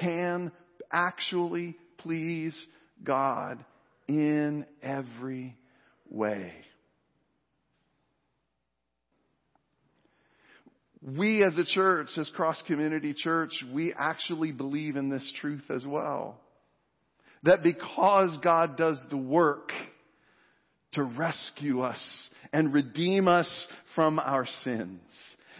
can 0.00 0.52
actually 0.92 1.76
please 1.98 2.54
God 3.02 3.64
in 4.06 4.66
every 4.82 5.56
way. 6.08 6.52
We 11.02 11.42
as 11.42 11.56
a 11.56 11.64
church, 11.64 12.08
as 12.18 12.30
Cross 12.36 12.62
Community 12.66 13.14
Church, 13.14 13.52
we 13.72 13.94
actually 13.98 14.52
believe 14.52 14.96
in 14.96 15.08
this 15.08 15.32
truth 15.40 15.64
as 15.70 15.84
well. 15.86 16.38
That 17.42 17.62
because 17.62 18.36
God 18.42 18.76
does 18.76 19.02
the 19.08 19.16
work 19.16 19.72
to 20.92 21.02
rescue 21.02 21.80
us 21.80 22.02
and 22.52 22.74
redeem 22.74 23.28
us 23.28 23.48
from 23.94 24.18
our 24.18 24.46
sins, 24.62 25.00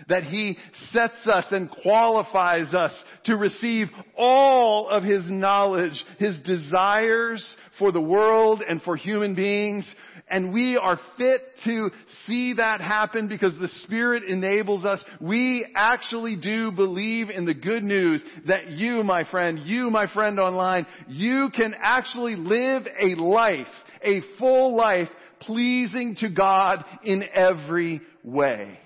that 0.08 0.24
He 0.24 0.56
sets 0.92 1.26
us 1.26 1.46
and 1.50 1.70
qualifies 1.70 2.72
us 2.74 2.92
to 3.24 3.36
receive 3.36 3.88
all 4.16 4.88
of 4.88 5.02
His 5.02 5.28
knowledge, 5.30 6.04
His 6.18 6.38
desires 6.40 7.46
for 7.78 7.92
the 7.92 8.00
world 8.00 8.62
and 8.66 8.82
for 8.82 8.96
human 8.96 9.34
beings. 9.34 9.84
And 10.28 10.52
we 10.52 10.76
are 10.76 11.00
fit 11.18 11.40
to 11.64 11.90
see 12.26 12.54
that 12.54 12.80
happen 12.80 13.26
because 13.26 13.52
the 13.58 13.70
Spirit 13.82 14.22
enables 14.22 14.84
us. 14.84 15.02
We 15.20 15.66
actually 15.74 16.36
do 16.36 16.70
believe 16.70 17.30
in 17.30 17.46
the 17.46 17.54
good 17.54 17.82
news 17.82 18.22
that 18.46 18.68
you, 18.68 19.02
my 19.02 19.24
friend, 19.28 19.58
you, 19.64 19.90
my 19.90 20.06
friend 20.12 20.38
online, 20.38 20.86
you 21.08 21.50
can 21.54 21.74
actually 21.76 22.36
live 22.36 22.84
a 23.00 23.16
life, 23.16 23.66
a 24.04 24.20
full 24.38 24.76
life 24.76 25.08
pleasing 25.40 26.16
to 26.20 26.28
God 26.28 26.84
in 27.02 27.24
every 27.34 28.00
way 28.22 28.78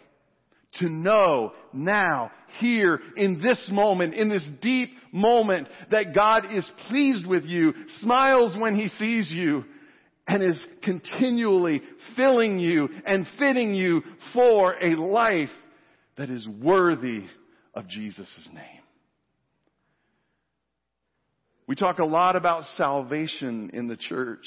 to 0.81 0.89
know 0.89 1.53
now, 1.73 2.31
here, 2.59 3.01
in 3.17 3.41
this 3.41 3.69
moment, 3.73 4.15
in 4.15 4.29
this 4.29 4.45
deep 4.61 4.91
moment, 5.13 5.69
that 5.91 6.15
God 6.15 6.45
is 6.53 6.65
pleased 6.89 7.27
with 7.27 7.45
you, 7.45 7.73
smiles 8.01 8.57
when 8.57 8.77
He 8.77 8.89
sees 8.89 9.31
you, 9.31 9.65
and 10.27 10.43
is 10.43 10.65
continually 10.83 11.83
filling 12.17 12.59
you 12.59 12.89
and 13.07 13.27
fitting 13.39 13.75
you 13.75 14.03
for 14.33 14.75
a 14.81 14.97
life 14.97 15.51
that 16.17 16.31
is 16.31 16.47
worthy 16.47 17.25
of 17.75 17.89
Jesus' 17.89 18.49
name. 18.53 18.83
We 21.67 21.75
talk 21.75 21.99
a 21.99 22.05
lot 22.05 22.37
about 22.37 22.65
salvation 22.77 23.71
in 23.73 23.89
the 23.89 23.97
church, 23.97 24.47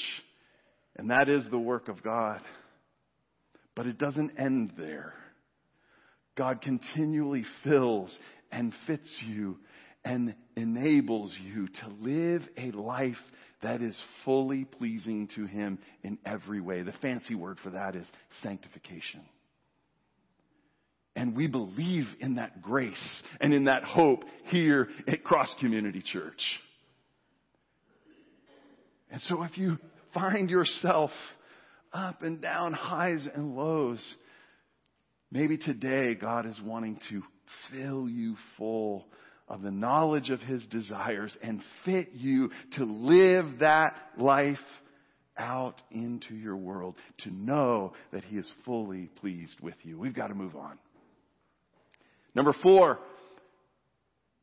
and 0.96 1.10
that 1.10 1.30
is 1.30 1.46
the 1.50 1.60
work 1.60 1.88
of 1.88 2.04
God. 2.04 2.42
But 3.76 3.88
it 3.88 3.98
doesn't 3.98 4.40
end 4.40 4.74
there. 4.78 5.14
God 6.38 6.62
continually 6.62 7.44
fills 7.64 8.16
and 8.52 8.74
fits 8.86 9.22
you 9.26 9.58
and 10.06 10.36
enables 10.56 11.36
you 11.44 11.68
to 11.68 11.88
live 12.00 12.44
a 12.58 12.72
life 12.72 13.18
that 13.64 13.82
is 13.82 14.00
fully 14.24 14.64
pleasing 14.64 15.28
to 15.36 15.46
Him 15.46 15.80
in 16.04 16.18
every 16.26 16.62
way. 16.62 16.84
The 16.84 16.94
fancy 17.02 17.36
word 17.36 17.58
for 17.64 17.72
that 17.72 17.96
is 17.96 18.06
sanctification. 18.44 19.22
And 21.16 21.36
we 21.36 21.48
believe 21.48 22.06
in 22.20 22.36
that 22.36 22.62
grace 22.62 23.22
and 23.42 23.52
in 23.52 23.66
that 23.66 23.84
hope 23.84 24.24
here 24.46 24.88
at 25.08 25.24
Cross 25.24 25.54
Community 25.60 26.04
Church. 26.06 26.42
And 29.10 29.20
so 29.22 29.42
if 29.42 29.58
you 29.58 29.80
find 30.14 30.50
yourself 30.50 31.10
up 31.92 32.22
and 32.22 32.40
down, 32.40 32.74
highs 32.74 33.28
and 33.34 33.56
lows, 33.56 34.00
Maybe 35.32 35.58
today 35.58 36.16
God 36.16 36.46
is 36.46 36.60
wanting 36.64 37.00
to 37.10 37.22
fill 37.72 38.08
you 38.08 38.38
full 38.58 39.08
of 39.50 39.62
the 39.62 39.72
knowledge 39.72 40.30
of 40.30 40.40
His 40.42 40.66
desires 40.68 41.36
and 41.42 41.62
fit 41.84 42.10
you 42.14 42.50
to 42.78 42.86
live 42.86 43.60
that 43.60 43.94
life 44.18 44.58
out 45.38 45.82
into 45.92 46.34
your 46.34 46.56
world, 46.56 46.96
to 47.20 47.32
know 47.32 47.94
that 48.12 48.24
He 48.24 48.38
is 48.38 48.50
fully 48.66 49.10
pleased 49.20 49.60
with 49.62 49.76
you. 49.84 50.00
We've 50.00 50.16
got 50.16 50.28
to 50.28 50.36
move 50.36 50.56
on. 50.56 50.78
Number 52.34 52.54
four, 52.64 53.00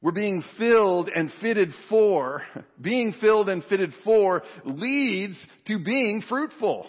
we're 0.02 0.12
being 0.12 0.44
filled 0.58 1.08
and 1.14 1.32
fitted 1.40 1.72
for, 1.88 2.42
being 2.80 3.14
filled 3.22 3.48
and 3.48 3.64
fitted 3.64 3.94
for 4.04 4.42
leads 4.66 5.36
to 5.66 5.78
being 5.78 6.22
fruitful. 6.28 6.86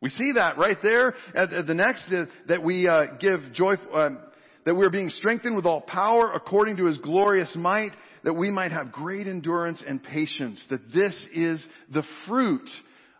We 0.00 0.08
see 0.10 0.32
that 0.34 0.56
right 0.56 0.78
there 0.82 1.14
at, 1.34 1.66
the 1.66 1.74
next 1.74 2.06
uh, 2.12 2.24
that 2.48 2.62
we 2.62 2.88
uh, 2.88 3.16
give 3.20 3.40
joy, 3.52 3.74
um, 3.92 4.18
that 4.64 4.74
we're 4.74 4.90
being 4.90 5.10
strengthened 5.10 5.56
with 5.56 5.66
all 5.66 5.82
power 5.82 6.32
according 6.32 6.78
to 6.78 6.86
His 6.86 6.98
glorious 6.98 7.54
might, 7.54 7.90
that 8.24 8.32
we 8.32 8.50
might 8.50 8.72
have 8.72 8.92
great 8.92 9.26
endurance 9.26 9.82
and 9.86 10.02
patience. 10.02 10.64
That 10.70 10.92
this 10.92 11.14
is 11.34 11.64
the 11.92 12.02
fruit 12.26 12.68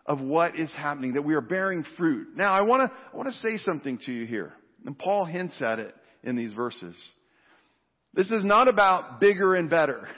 of 0.07 0.21
what 0.21 0.59
is 0.59 0.71
happening. 0.73 1.13
That 1.13 1.21
we 1.21 1.35
are 1.35 1.41
bearing 1.41 1.85
fruit. 1.97 2.29
Now, 2.35 2.53
I 2.53 2.61
want 2.61 2.89
to 2.89 2.97
I 3.13 3.15
want 3.15 3.29
to 3.29 3.39
say 3.41 3.57
something 3.63 3.99
to 4.05 4.11
you 4.11 4.25
here, 4.25 4.53
and 4.85 4.97
Paul 4.97 5.25
hints 5.25 5.61
at 5.61 5.77
it 5.77 5.95
in 6.23 6.35
these 6.35 6.53
verses. 6.53 6.95
This 8.13 8.27
is 8.27 8.43
not 8.43 8.67
about 8.67 9.19
bigger 9.19 9.55
and 9.55 9.69
better. 9.69 10.07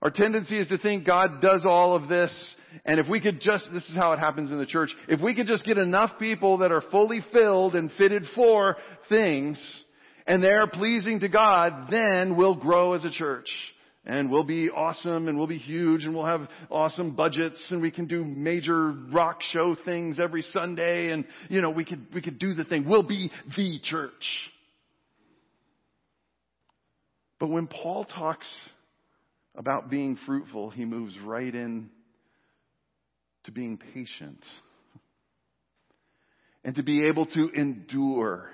Our 0.00 0.10
tendency 0.10 0.58
is 0.58 0.68
to 0.68 0.78
think 0.78 1.04
God 1.04 1.40
does 1.40 1.64
all 1.64 1.96
of 1.96 2.08
this, 2.08 2.30
and 2.84 3.00
if 3.00 3.08
we 3.08 3.20
could 3.20 3.40
just, 3.40 3.64
this 3.72 3.88
is 3.88 3.96
how 3.96 4.12
it 4.12 4.20
happens 4.20 4.52
in 4.52 4.58
the 4.58 4.66
church, 4.66 4.90
if 5.08 5.20
we 5.20 5.34
could 5.34 5.48
just 5.48 5.64
get 5.64 5.76
enough 5.76 6.12
people 6.20 6.58
that 6.58 6.70
are 6.70 6.82
fully 6.92 7.20
filled 7.32 7.74
and 7.74 7.90
fitted 7.98 8.24
for 8.36 8.76
things, 9.08 9.58
and 10.28 10.42
they're 10.42 10.68
pleasing 10.68 11.20
to 11.20 11.28
God, 11.28 11.88
then 11.90 12.36
we'll 12.36 12.54
grow 12.54 12.92
as 12.92 13.04
a 13.04 13.10
church. 13.10 13.48
And 14.04 14.30
we'll 14.30 14.44
be 14.44 14.70
awesome 14.70 15.28
and 15.28 15.36
we'll 15.36 15.48
be 15.48 15.58
huge 15.58 16.04
and 16.04 16.14
we'll 16.14 16.24
have 16.24 16.48
awesome 16.70 17.14
budgets 17.14 17.62
and 17.70 17.82
we 17.82 17.90
can 17.90 18.06
do 18.06 18.24
major 18.24 18.90
rock 19.12 19.42
show 19.52 19.76
things 19.84 20.18
every 20.18 20.40
Sunday 20.40 21.10
and, 21.10 21.26
you 21.50 21.60
know, 21.60 21.68
we 21.68 21.84
could, 21.84 22.06
we 22.14 22.22
could 22.22 22.38
do 22.38 22.54
the 22.54 22.64
thing. 22.64 22.88
We'll 22.88 23.02
be 23.02 23.30
the 23.54 23.78
church. 23.82 24.12
But 27.38 27.48
when 27.48 27.66
Paul 27.66 28.04
talks 28.04 28.46
about 29.58 29.90
being 29.90 30.16
fruitful, 30.24 30.70
he 30.70 30.86
moves 30.86 31.14
right 31.22 31.54
in 31.54 31.90
to 33.44 33.52
being 33.52 33.76
patient 33.76 34.42
and 36.64 36.76
to 36.76 36.82
be 36.82 37.06
able 37.06 37.26
to 37.26 37.50
endure 37.50 38.50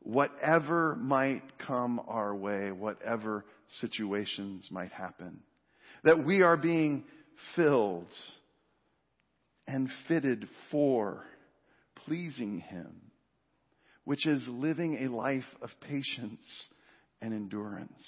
whatever 0.00 0.94
might 0.96 1.42
come 1.66 2.00
our 2.06 2.34
way, 2.34 2.70
whatever 2.70 3.44
situations 3.80 4.66
might 4.70 4.92
happen. 4.92 5.40
That 6.04 6.24
we 6.24 6.42
are 6.42 6.56
being 6.56 7.04
filled 7.56 8.12
and 9.66 9.88
fitted 10.08 10.48
for 10.70 11.24
pleasing 12.04 12.58
Him, 12.58 13.12
which 14.04 14.26
is 14.26 14.42
living 14.48 15.06
a 15.06 15.14
life 15.14 15.44
of 15.62 15.70
patience 15.80 16.44
and 17.20 17.32
endurance. 17.32 18.02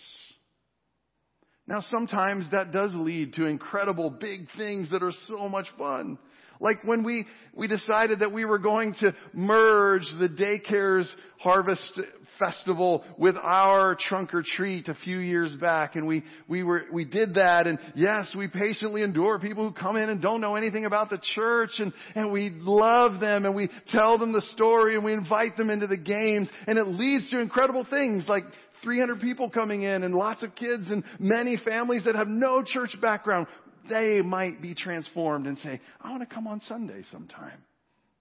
Now 1.66 1.80
sometimes 1.90 2.50
that 2.50 2.72
does 2.72 2.92
lead 2.94 3.34
to 3.34 3.46
incredible 3.46 4.10
big 4.10 4.48
things 4.56 4.90
that 4.90 5.02
are 5.02 5.12
so 5.28 5.48
much 5.48 5.66
fun. 5.78 6.18
Like 6.60 6.84
when 6.84 7.04
we, 7.04 7.24
we 7.54 7.68
decided 7.68 8.20
that 8.20 8.32
we 8.32 8.44
were 8.44 8.58
going 8.58 8.94
to 9.00 9.14
merge 9.32 10.06
the 10.18 10.28
daycare's 10.28 11.12
harvest 11.38 12.00
festival 12.38 13.04
with 13.18 13.36
our 13.36 13.96
trunk 14.08 14.34
or 14.34 14.42
treat 14.42 14.88
a 14.88 14.94
few 14.94 15.18
years 15.18 15.54
back. 15.56 15.96
And 15.96 16.06
we, 16.06 16.22
we 16.48 16.62
were, 16.62 16.84
we 16.92 17.04
did 17.04 17.34
that. 17.34 17.66
And 17.66 17.78
yes, 17.94 18.34
we 18.36 18.48
patiently 18.48 19.02
endure 19.02 19.38
people 19.38 19.68
who 19.68 19.74
come 19.74 19.96
in 19.96 20.08
and 20.08 20.22
don't 20.22 20.40
know 20.40 20.56
anything 20.56 20.84
about 20.84 21.10
the 21.10 21.20
church. 21.34 21.70
And, 21.78 21.92
and 22.14 22.32
we 22.32 22.50
love 22.50 23.20
them 23.20 23.44
and 23.44 23.54
we 23.54 23.68
tell 23.88 24.18
them 24.18 24.32
the 24.32 24.42
story 24.52 24.96
and 24.96 25.04
we 25.04 25.12
invite 25.12 25.56
them 25.56 25.70
into 25.70 25.86
the 25.86 25.98
games. 25.98 26.48
And 26.66 26.78
it 26.78 26.86
leads 26.86 27.30
to 27.30 27.40
incredible 27.40 27.86
things 27.88 28.24
like 28.28 28.44
300 28.84 29.20
people 29.20 29.50
coming 29.50 29.82
in 29.82 30.04
and 30.04 30.14
lots 30.14 30.42
of 30.42 30.54
kids 30.54 30.90
and 30.90 31.02
many 31.18 31.56
families 31.64 32.04
that 32.04 32.14
have 32.14 32.28
no 32.28 32.62
church 32.62 32.96
background. 33.00 33.46
They 33.88 34.20
might 34.20 34.62
be 34.62 34.74
transformed 34.74 35.46
and 35.46 35.58
say, 35.58 35.80
I 36.00 36.10
want 36.10 36.28
to 36.28 36.32
come 36.32 36.46
on 36.46 36.60
Sunday 36.60 37.02
sometime. 37.10 37.64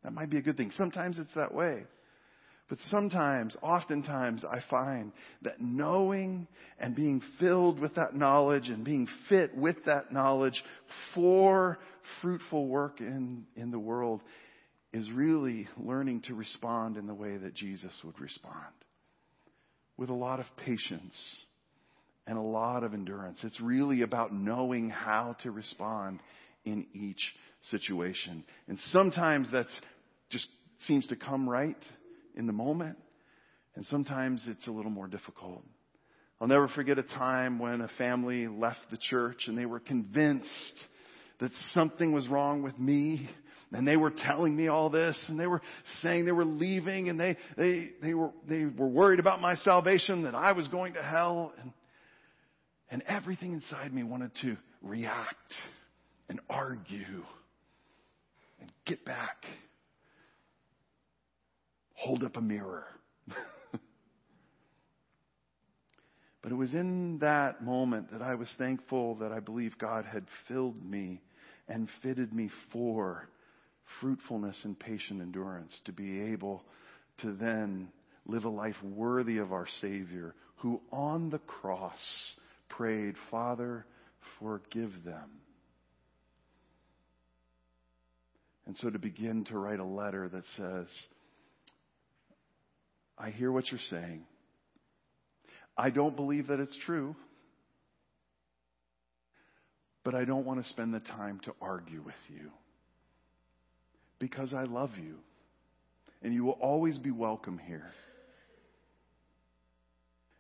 That 0.03 0.13
might 0.13 0.29
be 0.29 0.37
a 0.37 0.41
good 0.41 0.57
thing. 0.57 0.71
Sometimes 0.75 1.17
it's 1.19 1.33
that 1.35 1.53
way. 1.53 1.83
But 2.69 2.79
sometimes, 2.89 3.55
oftentimes, 3.61 4.43
I 4.43 4.59
find 4.69 5.11
that 5.43 5.61
knowing 5.61 6.47
and 6.79 6.95
being 6.95 7.21
filled 7.39 7.79
with 7.79 7.93
that 7.95 8.15
knowledge 8.15 8.69
and 8.69 8.83
being 8.83 9.07
fit 9.29 9.55
with 9.55 9.75
that 9.85 10.11
knowledge 10.11 10.63
for 11.13 11.77
fruitful 12.21 12.67
work 12.67 12.99
in, 12.99 13.45
in 13.55 13.69
the 13.69 13.79
world 13.79 14.21
is 14.93 15.09
really 15.11 15.67
learning 15.77 16.21
to 16.21 16.35
respond 16.35 16.97
in 16.97 17.05
the 17.05 17.13
way 17.13 17.37
that 17.37 17.53
Jesus 17.53 17.91
would 18.03 18.19
respond. 18.19 18.73
With 20.03 20.09
a 20.09 20.13
lot 20.13 20.41
of 20.41 20.45
patience 20.65 21.15
and 22.27 22.37
a 22.37 22.41
lot 22.41 22.83
of 22.83 22.93
endurance. 22.93 23.39
It's 23.41 23.61
really 23.61 24.01
about 24.01 24.33
knowing 24.33 24.89
how 24.89 25.37
to 25.43 25.51
respond 25.51 26.19
in 26.65 26.87
each 26.93 27.21
situation. 27.71 28.43
And 28.67 28.77
sometimes 28.91 29.49
that 29.53 29.67
just 30.29 30.49
seems 30.87 31.07
to 31.07 31.15
come 31.15 31.47
right 31.47 31.81
in 32.35 32.47
the 32.47 32.51
moment. 32.51 32.97
And 33.75 33.85
sometimes 33.85 34.43
it's 34.45 34.67
a 34.67 34.71
little 34.71 34.91
more 34.91 35.07
difficult. 35.07 35.63
I'll 36.41 36.49
never 36.49 36.67
forget 36.67 36.97
a 36.97 37.03
time 37.03 37.57
when 37.57 37.79
a 37.79 37.89
family 37.97 38.49
left 38.49 38.81
the 38.91 38.97
church 38.97 39.43
and 39.47 39.57
they 39.57 39.65
were 39.65 39.79
convinced 39.79 40.49
that 41.39 41.51
something 41.73 42.11
was 42.11 42.27
wrong 42.27 42.61
with 42.61 42.77
me. 42.77 43.29
And 43.73 43.87
they 43.87 43.97
were 43.97 44.11
telling 44.11 44.55
me 44.55 44.67
all 44.67 44.89
this 44.91 45.19
and 45.27 45.39
they 45.39 45.47
were 45.47 45.61
saying 46.03 46.25
they 46.25 46.31
were 46.31 46.45
leaving 46.45 47.09
and 47.09 47.19
they, 47.19 47.35
they, 47.57 47.89
they 48.01 48.13
were, 48.13 48.31
they 48.47 48.65
were 48.65 48.87
worried 48.87 49.19
about 49.19 49.41
my 49.41 49.55
salvation, 49.55 50.23
that 50.23 50.35
I 50.35 50.51
was 50.51 50.67
going 50.67 50.93
to 50.93 51.01
hell. 51.01 51.53
And, 51.59 51.73
and 52.89 53.01
everything 53.07 53.53
inside 53.53 53.91
me 53.91 54.03
wanted 54.03 54.31
to 54.43 54.57
react 54.83 55.53
and 56.29 56.39
argue 56.49 57.23
and 58.59 58.71
get 58.85 59.03
back 59.03 59.43
hold 62.03 62.23
up 62.23 62.35
a 62.35 62.41
mirror. 62.41 62.85
but 66.41 66.51
it 66.51 66.55
was 66.55 66.73
in 66.73 67.17
that 67.19 67.63
moment 67.63 68.11
that 68.11 68.21
I 68.21 68.35
was 68.35 68.49
thankful 68.57 69.15
that 69.15 69.31
I 69.31 69.39
believe 69.39 69.77
God 69.79 70.03
had 70.03 70.25
filled 70.49 70.83
me 70.85 71.21
and 71.69 71.87
fitted 72.01 72.33
me 72.33 72.49
for 72.73 73.29
fruitfulness 73.99 74.59
and 74.63 74.77
patient 74.77 75.21
endurance 75.21 75.77
to 75.85 75.91
be 75.91 76.21
able 76.21 76.63
to 77.21 77.33
then 77.33 77.89
live 78.25 78.45
a 78.45 78.49
life 78.49 78.81
worthy 78.83 79.37
of 79.37 79.51
our 79.51 79.67
Savior 79.81 80.33
who 80.57 80.81
on 80.91 81.29
the 81.29 81.39
cross 81.39 81.99
prayed, 82.69 83.15
Father, 83.29 83.85
forgive 84.39 84.91
them. 85.03 85.29
And 88.65 88.77
so 88.77 88.89
to 88.89 88.97
begin 88.97 89.43
to 89.45 89.57
write 89.57 89.79
a 89.79 89.85
letter 89.85 90.29
that 90.29 90.43
says, 90.55 90.87
I 93.17 93.29
hear 93.29 93.51
what 93.51 93.69
you're 93.69 93.79
saying. 93.89 94.23
I 95.77 95.89
don't 95.89 96.15
believe 96.15 96.47
that 96.47 96.59
it's 96.59 96.77
true. 96.85 97.15
But 100.03 100.15
I 100.15 100.25
don't 100.25 100.45
want 100.45 100.63
to 100.63 100.69
spend 100.69 100.93
the 100.93 100.99
time 100.99 101.39
to 101.45 101.53
argue 101.61 102.01
with 102.01 102.15
you. 102.29 102.51
Because 104.19 104.53
I 104.53 104.63
love 104.63 104.91
you. 105.01 105.15
And 106.21 106.33
you 106.33 106.45
will 106.45 106.53
always 106.53 106.97
be 106.97 107.11
welcome 107.11 107.57
here. 107.57 107.91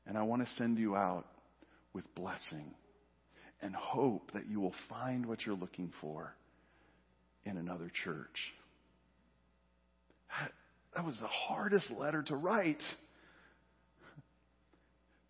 And 0.05 0.17
I 0.17 0.23
want 0.23 0.45
to 0.45 0.53
send 0.57 0.77
you 0.77 0.95
out 0.95 1.25
with 1.93 2.03
blessing 2.15 2.73
and 3.61 3.75
hope 3.75 4.31
that 4.33 4.47
you 4.47 4.59
will 4.59 4.75
find 4.89 5.25
what 5.25 5.45
you're 5.45 5.55
looking 5.55 5.91
for 6.01 6.35
in 7.45 7.57
another 7.57 7.91
church. 8.03 8.53
That 10.95 11.05
was 11.05 11.17
the 11.19 11.27
hardest 11.27 11.89
letter 11.91 12.21
to 12.23 12.35
write. 12.35 12.81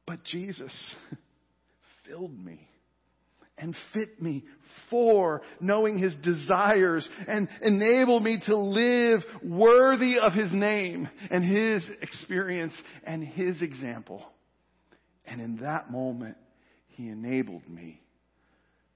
But 0.05 0.23
Jesus 0.25 0.73
filled 2.07 2.37
me 2.37 2.67
and 3.57 3.75
fit 3.93 4.21
me 4.21 4.43
for 4.89 5.41
knowing 5.59 5.97
his 5.97 6.13
desires 6.15 7.07
and 7.27 7.47
enable 7.61 8.19
me 8.19 8.39
to 8.45 8.55
live 8.57 9.21
worthy 9.43 10.17
of 10.19 10.33
his 10.33 10.51
name 10.51 11.07
and 11.29 11.43
his 11.43 11.83
experience 12.01 12.73
and 13.03 13.23
his 13.23 13.61
example. 13.61 14.23
And 15.25 15.39
in 15.39 15.57
that 15.57 15.91
moment, 15.91 16.37
he 16.87 17.09
enabled 17.09 17.67
me 17.67 18.01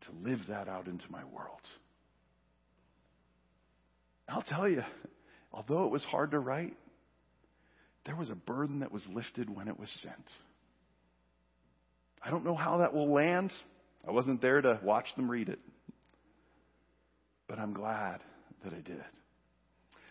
to 0.02 0.30
live 0.30 0.39
that 0.50 0.67
out 0.67 0.88
into 0.88 1.06
my 1.10 1.24
world. 1.26 1.62
I'll 4.30 4.43
tell 4.43 4.67
you, 4.67 4.84
although 5.54 5.86
it 5.86 5.91
was 5.91 6.04
hard 6.04 6.32
to 6.32 6.39
write, 6.39 6.76
there 8.06 8.15
was 8.15 8.30
a 8.30 8.36
burden 8.36 8.80
that 8.80 8.91
was 8.91 9.04
lifted 9.13 9.50
when 9.50 9.67
it 9.67 9.80
was 9.80 9.89
sent. 10.02 10.15
I 12.24 12.30
don't 12.30 12.46
know 12.46 12.56
how 12.56 12.78
that 12.78 12.93
will 12.93 13.13
land. 13.13 13.52
I 14.08 14.12
wasn't 14.12 14.41
there 14.41 14.62
to 14.62 14.80
watch 14.84 15.08
them 15.15 15.30
read 15.30 15.50
it. 15.50 15.60
But 17.48 17.60
I'm 17.60 17.74
glad 17.74 18.22
that 18.63 18.74
I 18.74 18.80
did. 18.80 19.04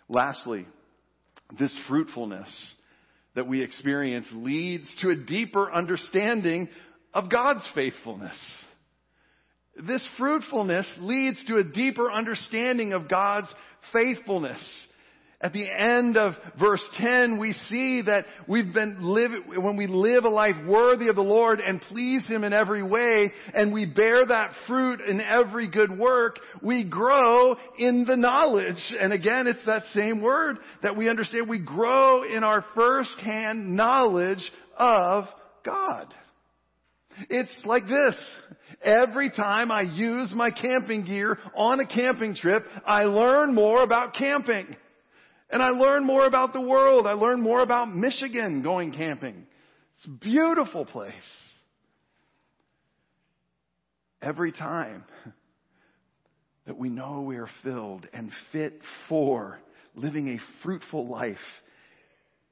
Lastly, 0.08 0.66
this 1.58 1.76
fruitfulness 1.88 2.48
that 3.34 3.46
we 3.46 3.62
experience 3.62 4.26
leads 4.32 4.88
to 5.00 5.10
a 5.10 5.16
deeper 5.16 5.72
understanding 5.72 6.68
of 7.12 7.30
God's 7.30 7.66
faithfulness. 7.74 8.36
This 9.76 10.06
fruitfulness 10.18 10.86
leads 10.98 11.44
to 11.46 11.56
a 11.56 11.64
deeper 11.64 12.10
understanding 12.10 12.92
of 12.92 13.08
God's 13.08 13.52
faithfulness. 13.92 14.58
At 15.38 15.52
the 15.52 15.68
end 15.68 16.16
of 16.16 16.32
verse 16.58 16.82
10, 16.96 17.38
we 17.38 17.52
see 17.68 18.00
that 18.06 18.24
we've 18.48 18.72
been 18.72 18.96
live, 19.02 19.32
when 19.62 19.76
we 19.76 19.86
live 19.86 20.24
a 20.24 20.30
life 20.30 20.56
worthy 20.66 21.08
of 21.08 21.16
the 21.16 21.22
Lord 21.22 21.60
and 21.60 21.80
please 21.82 22.26
Him 22.26 22.42
in 22.42 22.54
every 22.54 22.82
way, 22.82 23.30
and 23.52 23.70
we 23.70 23.84
bear 23.84 24.24
that 24.24 24.52
fruit 24.66 25.02
in 25.02 25.20
every 25.20 25.68
good 25.70 25.96
work, 25.96 26.38
we 26.62 26.84
grow 26.88 27.54
in 27.78 28.06
the 28.08 28.16
knowledge. 28.16 28.82
And 28.98 29.12
again, 29.12 29.46
it's 29.46 29.64
that 29.66 29.82
same 29.92 30.22
word 30.22 30.56
that 30.82 30.96
we 30.96 31.10
understand. 31.10 31.50
We 31.50 31.58
grow 31.58 32.22
in 32.24 32.42
our 32.42 32.64
first-hand 32.74 33.76
knowledge 33.76 34.50
of 34.78 35.26
God. 35.66 36.14
It's 37.28 37.60
like 37.66 37.84
this. 37.86 38.16
Every 38.82 39.30
time 39.30 39.70
I 39.70 39.82
use 39.82 40.32
my 40.34 40.50
camping 40.50 41.04
gear 41.04 41.38
on 41.54 41.78
a 41.80 41.86
camping 41.86 42.34
trip, 42.34 42.64
I 42.86 43.04
learn 43.04 43.54
more 43.54 43.82
about 43.82 44.14
camping. 44.14 44.76
And 45.50 45.62
I 45.62 45.68
learn 45.70 46.04
more 46.04 46.26
about 46.26 46.52
the 46.52 46.60
world. 46.60 47.06
I 47.06 47.12
learn 47.12 47.40
more 47.40 47.60
about 47.60 47.88
Michigan 47.88 48.62
going 48.62 48.92
camping. 48.92 49.46
It's 49.96 50.06
a 50.06 50.10
beautiful 50.10 50.84
place. 50.84 51.12
Every 54.20 54.50
time 54.50 55.04
that 56.66 56.76
we 56.76 56.88
know 56.88 57.22
we 57.22 57.36
are 57.36 57.48
filled 57.62 58.08
and 58.12 58.32
fit 58.50 58.80
for 59.08 59.58
living 59.94 60.28
a 60.28 60.62
fruitful 60.62 61.08
life, 61.08 61.36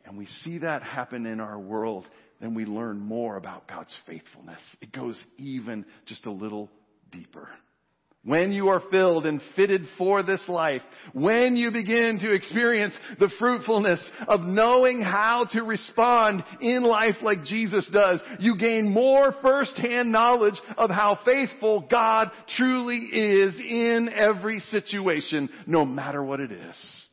and 0.05 0.17
we 0.17 0.27
see 0.27 0.59
that 0.59 0.83
happen 0.83 1.27
in 1.27 1.41
our 1.41 1.59
world, 1.59 2.07
then 2.41 2.55
we 2.55 2.65
learn 2.65 3.01
more 3.01 3.37
about 3.37 3.67
God's 3.67 3.95
faithfulness. 4.07 4.61
It 4.81 4.93
goes 4.93 5.19
even 5.37 5.85
just 6.07 6.27
a 6.27 6.31
little 6.31 6.71
deeper. 7.11 7.49
When 8.25 8.53
you 8.53 8.69
are 8.69 8.83
filled 8.91 9.27
and 9.27 9.43
fitted 9.55 9.87
for 9.99 10.23
this 10.23 10.41
life, 10.49 10.81
when 11.13 11.57
you 11.57 11.71
begin 11.71 12.19
to 12.23 12.33
experience 12.33 12.95
the 13.19 13.31
fruitfulness 13.39 14.01
of 14.27 14.41
knowing 14.41 15.03
how 15.03 15.45
to 15.53 15.63
respond 15.63 16.43
in 16.63 16.83
life 16.83 17.17
like 17.21 17.45
Jesus 17.45 17.87
does, 17.93 18.21
you 18.39 18.57
gain 18.57 18.91
more 18.91 19.35
firsthand 19.43 20.11
knowledge 20.11 20.59
of 20.79 20.89
how 20.89 21.19
faithful 21.27 21.87
God 21.91 22.31
truly 22.57 22.97
is 22.97 23.57
in 23.57 24.09
every 24.15 24.61
situation, 24.71 25.51
no 25.67 25.85
matter 25.85 26.25
what 26.25 26.41
it 26.41 26.51
is. 26.51 27.07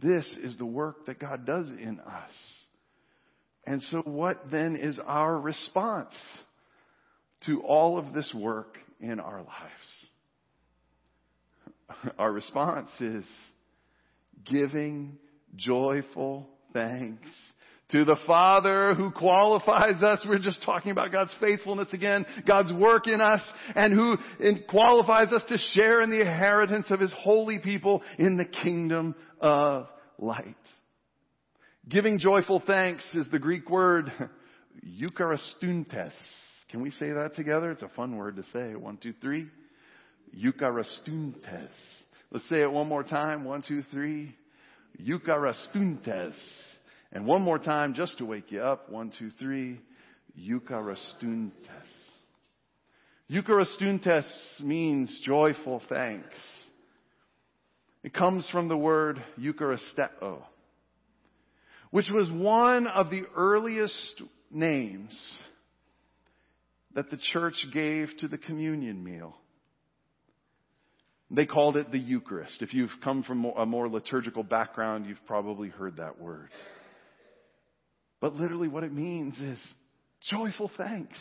This 0.00 0.26
is 0.42 0.58
the 0.58 0.66
work 0.66 1.06
that 1.06 1.18
God 1.18 1.46
does 1.46 1.70
in 1.70 1.98
us. 2.00 2.32
And 3.64 3.80
so 3.84 4.02
what 4.02 4.50
then 4.50 4.76
is 4.76 5.00
our 5.06 5.40
response 5.40 6.12
to 7.46 7.62
all 7.62 7.98
of 7.98 8.12
this 8.12 8.30
work 8.34 8.76
in 9.00 9.20
our 9.20 9.38
lives? 9.38 10.08
Our 12.18 12.32
response 12.32 12.90
is 13.00 13.24
giving 14.44 15.18
joyful 15.56 16.48
thanks 16.72 17.28
To 17.90 18.04
the 18.04 18.16
Father 18.26 18.94
who 18.94 19.12
qualifies 19.12 20.02
us, 20.02 20.24
we're 20.28 20.40
just 20.40 20.60
talking 20.64 20.90
about 20.90 21.12
God's 21.12 21.34
faithfulness 21.40 21.86
again, 21.92 22.26
God's 22.44 22.72
work 22.72 23.06
in 23.06 23.20
us, 23.20 23.40
and 23.76 23.94
who 23.94 24.16
qualifies 24.68 25.28
us 25.28 25.44
to 25.48 25.56
share 25.74 26.00
in 26.00 26.10
the 26.10 26.20
inheritance 26.20 26.86
of 26.90 26.98
His 26.98 27.12
holy 27.16 27.60
people 27.60 28.02
in 28.18 28.36
the 28.36 28.44
kingdom 28.44 29.14
of 29.40 29.86
light. 30.18 30.56
Giving 31.88 32.18
joyful 32.18 32.60
thanks 32.66 33.04
is 33.14 33.30
the 33.30 33.38
Greek 33.38 33.70
word 33.70 34.10
eucharistuntes. 34.84 36.10
Can 36.76 36.82
we 36.82 36.90
say 36.90 37.10
that 37.10 37.34
together? 37.34 37.70
It's 37.70 37.82
a 37.82 37.88
fun 37.96 38.18
word 38.18 38.36
to 38.36 38.44
say. 38.52 38.74
One, 38.74 38.98
two, 38.98 39.14
three. 39.22 39.46
Eucharistuntes. 40.36 41.70
Let's 42.30 42.46
say 42.50 42.60
it 42.60 42.70
one 42.70 42.86
more 42.86 43.02
time. 43.02 43.44
One, 43.44 43.62
two, 43.66 43.82
three. 43.90 44.36
Eucharistuntes. 45.02 46.34
And 47.12 47.24
one 47.24 47.40
more 47.40 47.58
time 47.58 47.94
just 47.94 48.18
to 48.18 48.26
wake 48.26 48.52
you 48.52 48.60
up. 48.60 48.90
One, 48.90 49.10
two, 49.18 49.30
three. 49.38 49.80
Eucharistuntes. 50.38 51.50
Eucharistuntes 53.30 54.26
means 54.60 55.18
joyful 55.24 55.80
thanks. 55.88 56.36
It 58.02 58.12
comes 58.12 58.46
from 58.52 58.68
the 58.68 58.76
word 58.76 59.24
Eucharisteo, 59.40 60.42
which 61.90 62.10
was 62.10 62.30
one 62.30 62.86
of 62.86 63.08
the 63.08 63.22
earliest 63.34 64.20
names 64.50 65.18
that 66.96 67.10
the 67.10 67.18
church 67.18 67.54
gave 67.74 68.08
to 68.18 68.26
the 68.26 68.38
communion 68.38 69.04
meal. 69.04 69.36
They 71.30 71.44
called 71.44 71.76
it 71.76 71.92
the 71.92 71.98
Eucharist. 71.98 72.62
If 72.62 72.72
you've 72.72 72.90
come 73.04 73.22
from 73.22 73.44
a 73.44 73.66
more 73.66 73.86
liturgical 73.86 74.42
background, 74.42 75.04
you've 75.06 75.24
probably 75.26 75.68
heard 75.68 75.98
that 75.98 76.18
word. 76.18 76.48
But 78.20 78.34
literally 78.34 78.68
what 78.68 78.82
it 78.82 78.94
means 78.94 79.38
is 79.38 79.58
joyful 80.30 80.70
thanks. 80.78 81.18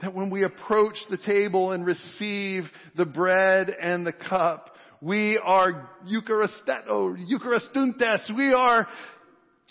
That 0.00 0.14
when 0.14 0.30
we 0.30 0.44
approach 0.44 0.96
the 1.10 1.18
table 1.18 1.72
and 1.72 1.84
receive 1.84 2.64
the 2.96 3.04
bread 3.04 3.68
and 3.68 4.06
the 4.06 4.14
cup, 4.14 4.74
we 5.02 5.38
are 5.44 5.90
Eucharisteto, 6.10 7.14
Eucharistuntes. 7.30 8.34
We 8.34 8.54
are 8.54 8.88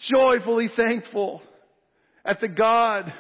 joyfully 0.08 0.70
thankful 0.76 1.42
at 2.24 2.40
the 2.40 2.50
God 2.50 3.12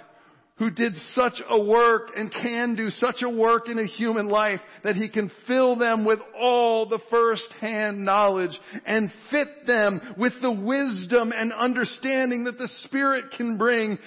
who 0.59 0.69
did 0.69 0.93
such 1.15 1.41
a 1.49 1.59
work 1.59 2.09
and 2.17 2.31
can 2.31 2.75
do 2.75 2.89
such 2.89 3.21
a 3.21 3.29
work 3.29 3.69
in 3.69 3.79
a 3.79 3.85
human 3.85 4.27
life 4.27 4.59
that 4.83 4.97
he 4.97 5.09
can 5.09 5.31
fill 5.47 5.77
them 5.77 6.05
with 6.05 6.19
all 6.37 6.87
the 6.87 6.99
first-hand 7.09 8.03
knowledge 8.03 8.59
and 8.85 9.11
fit 9.31 9.47
them 9.65 10.15
with 10.17 10.33
the 10.41 10.51
wisdom 10.51 11.31
and 11.31 11.53
understanding 11.53 12.43
that 12.43 12.57
the 12.57 12.69
Spirit 12.83 13.25
can 13.37 13.57
bring 13.57 13.97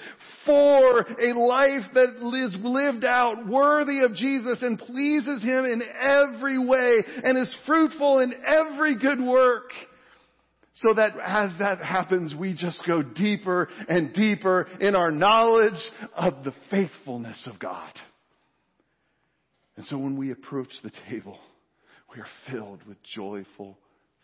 for 0.45 0.99
a 0.99 1.33
life 1.37 1.85
that 1.95 2.09
is 2.33 2.55
lived 2.63 3.03
out 3.03 3.47
worthy 3.47 4.03
of 4.03 4.13
Jesus 4.15 4.59
and 4.61 4.77
pleases 4.77 5.41
Him 5.41 5.65
in 5.65 5.81
every 5.99 6.59
way 6.59 7.03
and 7.23 7.35
is 7.37 7.53
fruitful 7.65 8.19
in 8.19 8.33
every 8.45 8.95
good 8.97 9.19
work. 9.19 9.71
So 10.75 10.93
that 10.95 11.11
as 11.23 11.51
that 11.59 11.83
happens, 11.83 12.33
we 12.33 12.53
just 12.53 12.81
go 12.87 13.03
deeper 13.03 13.69
and 13.87 14.13
deeper 14.13 14.67
in 14.79 14.95
our 14.95 15.11
knowledge 15.11 15.79
of 16.15 16.43
the 16.43 16.53
faithfulness 16.71 17.41
of 17.45 17.59
God. 17.59 17.93
And 19.75 19.85
so 19.85 19.97
when 19.97 20.17
we 20.17 20.31
approach 20.31 20.69
the 20.83 20.91
table, 21.09 21.37
we 22.13 22.21
are 22.21 22.27
filled 22.51 22.85
with 22.87 22.97
joyful 23.15 23.77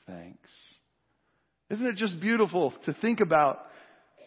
thanks. 0.07 0.49
Isn't 1.69 1.85
it 1.85 1.95
just 1.95 2.19
beautiful 2.19 2.73
to 2.85 2.93
think 2.93 3.19
about 3.19 3.59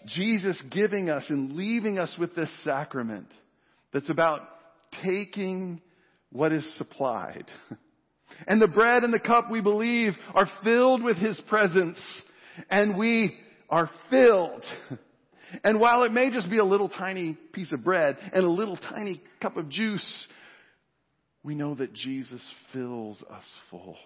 Jesus 0.07 0.61
giving 0.71 1.11
us 1.11 1.25
and 1.29 1.53
leaving 1.53 1.99
us 1.99 2.15
with 2.19 2.35
this 2.35 2.51
sacrament 2.65 3.29
that's 3.93 4.11
about 4.11 4.41
taking 5.05 5.81
what 6.31 6.53
is 6.53 6.65
supplied 6.77 7.47
And 8.47 8.61
the 8.61 8.69
bread 8.69 9.03
and 9.03 9.13
the 9.13 9.21
cup 9.21 9.51
we 9.51 9.61
believe 9.61 10.15
are 10.35 10.49
filled 10.65 11.03
with 11.03 11.17
His 11.17 11.41
presence. 11.49 11.99
And 12.71 12.97
we 12.97 13.37
are 13.69 13.91
filled. 14.11 14.65
And 15.65 15.81
while 15.81 16.03
it 16.05 16.13
may 16.13 16.31
just 16.31 16.49
be 16.49 16.59
a 16.59 16.65
little 16.65 16.89
tiny 16.89 17.37
piece 17.53 17.73
of 17.73 17.85
bread 17.85 18.17
and 18.33 18.45
a 18.45 18.51
little 18.51 18.77
tiny 18.77 19.21
cup 19.41 19.57
of 19.59 19.69
juice, 19.69 20.27
we 21.43 21.55
know 21.55 21.75
that 21.75 21.93
Jesus 21.93 22.41
fills 22.73 23.23
us 23.31 23.45
full 23.71 23.97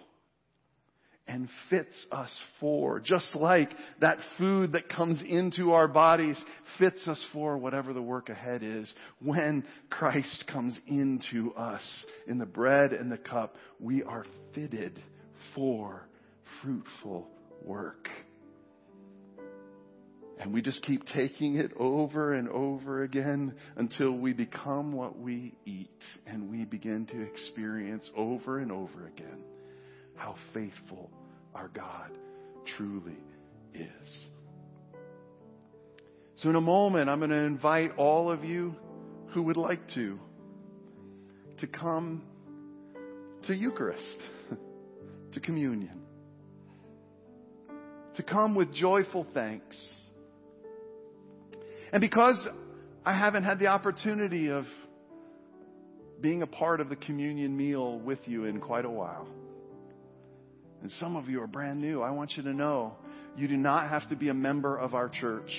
and 1.27 1.49
fits 1.69 1.93
us 2.11 2.31
for, 2.59 2.99
just 2.99 3.35
like 3.35 3.69
that 3.99 4.17
food 4.37 4.71
that 4.73 4.89
comes 4.89 5.21
into 5.27 5.73
our 5.73 5.87
bodies 5.87 6.41
fits 6.77 7.07
us 7.07 7.23
for 7.33 7.57
whatever 7.57 7.93
the 7.93 8.01
work 8.01 8.29
ahead 8.29 8.63
is. 8.63 8.91
When 9.21 9.65
Christ 9.89 10.45
comes 10.51 10.79
into 10.87 11.53
us 11.55 11.83
in 12.27 12.37
the 12.37 12.45
bread 12.45 12.93
and 12.93 13.11
the 13.11 13.17
cup, 13.17 13.55
we 13.79 14.03
are 14.03 14.25
fitted 14.53 15.01
for 15.53 16.07
fruitful 16.61 17.27
work. 17.63 18.07
And 20.39 20.53
we 20.53 20.61
just 20.61 20.83
keep 20.83 21.03
taking 21.07 21.55
it 21.55 21.71
over 21.77 22.33
and 22.35 22.47
over 22.49 23.01
again 23.03 23.55
until 23.75 24.11
we 24.11 24.33
become 24.33 24.93
what 24.93 25.17
we 25.17 25.55
eat 25.65 25.89
and 26.27 26.51
we 26.51 26.63
begin 26.63 27.07
to 27.07 27.21
experience 27.23 28.09
over 28.15 28.59
and 28.59 28.71
over 28.71 29.07
again 29.07 29.43
how 30.17 30.35
faithful 30.53 31.09
our 31.55 31.69
God 31.69 32.11
truly 32.75 33.17
is. 33.73 34.27
So, 36.37 36.49
in 36.49 36.55
a 36.55 36.61
moment, 36.61 37.09
I'm 37.09 37.19
going 37.19 37.31
to 37.31 37.37
invite 37.37 37.97
all 37.97 38.29
of 38.29 38.43
you 38.43 38.75
who 39.29 39.43
would 39.43 39.57
like 39.57 39.79
to 39.95 40.19
to 41.59 41.67
come 41.67 42.23
to 43.47 43.55
Eucharist, 43.55 44.19
to 45.33 45.39
communion, 45.39 46.01
to 48.15 48.23
come 48.23 48.53
with 48.53 48.73
joyful 48.73 49.25
thanks. 49.33 49.75
And 51.91 52.01
because 52.01 52.37
I 53.05 53.17
haven't 53.17 53.43
had 53.43 53.57
the 53.57 53.67
opportunity 53.67 54.49
of 54.51 54.65
being 56.21 56.41
a 56.41 56.47
part 56.47 56.81
of 56.81 56.89
the 56.89 56.95
communion 56.95 57.55
meal 57.55 57.99
with 57.99 58.19
you 58.25 58.45
in 58.45 58.59
quite 58.59 58.85
a 58.85 58.89
while, 58.89 59.27
and 60.81 60.91
some 60.99 61.15
of 61.15 61.27
you 61.27 61.41
are 61.41 61.47
brand 61.47 61.81
new. 61.81 62.01
I 62.01 62.11
want 62.11 62.37
you 62.37 62.43
to 62.43 62.53
know 62.53 62.95
you 63.35 63.47
do 63.47 63.57
not 63.57 63.89
have 63.89 64.07
to 64.09 64.15
be 64.15 64.29
a 64.29 64.33
member 64.33 64.77
of 64.77 64.93
our 64.93 65.09
church 65.09 65.51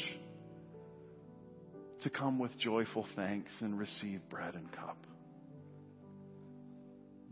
to 2.02 2.10
come 2.10 2.38
with 2.38 2.56
joyful 2.58 3.06
thanks 3.16 3.50
and 3.60 3.78
receive 3.78 4.20
bread 4.30 4.54
and 4.54 4.70
cup. 4.72 4.96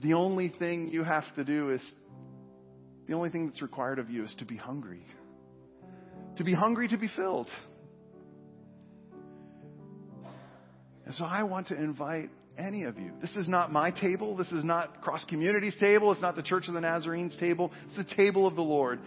The 0.03 0.15
only 0.15 0.53
thing 0.59 0.89
you 0.89 1.05
have 1.05 1.25
to 1.37 1.45
do 1.45 1.71
is, 1.71 1.81
the 3.07 3.15
only 3.15 3.31
thing 3.31 3.47
that's 3.47 3.63
required 3.63 3.99
of 3.99 4.11
you 4.11 4.25
is 4.25 4.35
to 4.39 4.45
be 4.45 4.57
hungry. 4.57 5.07
To 6.37 6.45
be 6.45 6.53
hungry 6.53 6.89
to 6.89 6.99
be 6.99 7.09
filled. 7.17 7.49
And 11.07 11.15
so 11.15 11.25
I 11.25 11.45
want 11.45 11.69
to 11.69 11.77
invite 11.77 12.31
any 12.59 12.85
of 12.85 12.99
you. 12.99 13.13
This 13.21 13.35
is 13.37 13.49
not 13.49 13.73
my 13.73 13.91
table. 13.91 14.37
This 14.37 14.51
is 14.53 14.65
not 14.65 15.03
Cross 15.03 15.25
Communities 15.25 15.77
table. 15.79 16.13
It's 16.13 16.23
not 16.23 16.37
the 16.37 16.43
Church 16.43 16.69
of 16.69 16.75
the 16.75 16.81
Nazarenes 16.81 17.37
table. 17.39 17.73
It's 17.87 17.97
the 17.97 18.17
table 18.17 18.47
of 18.47 18.57
the 18.57 18.63
Lord. 18.63 19.01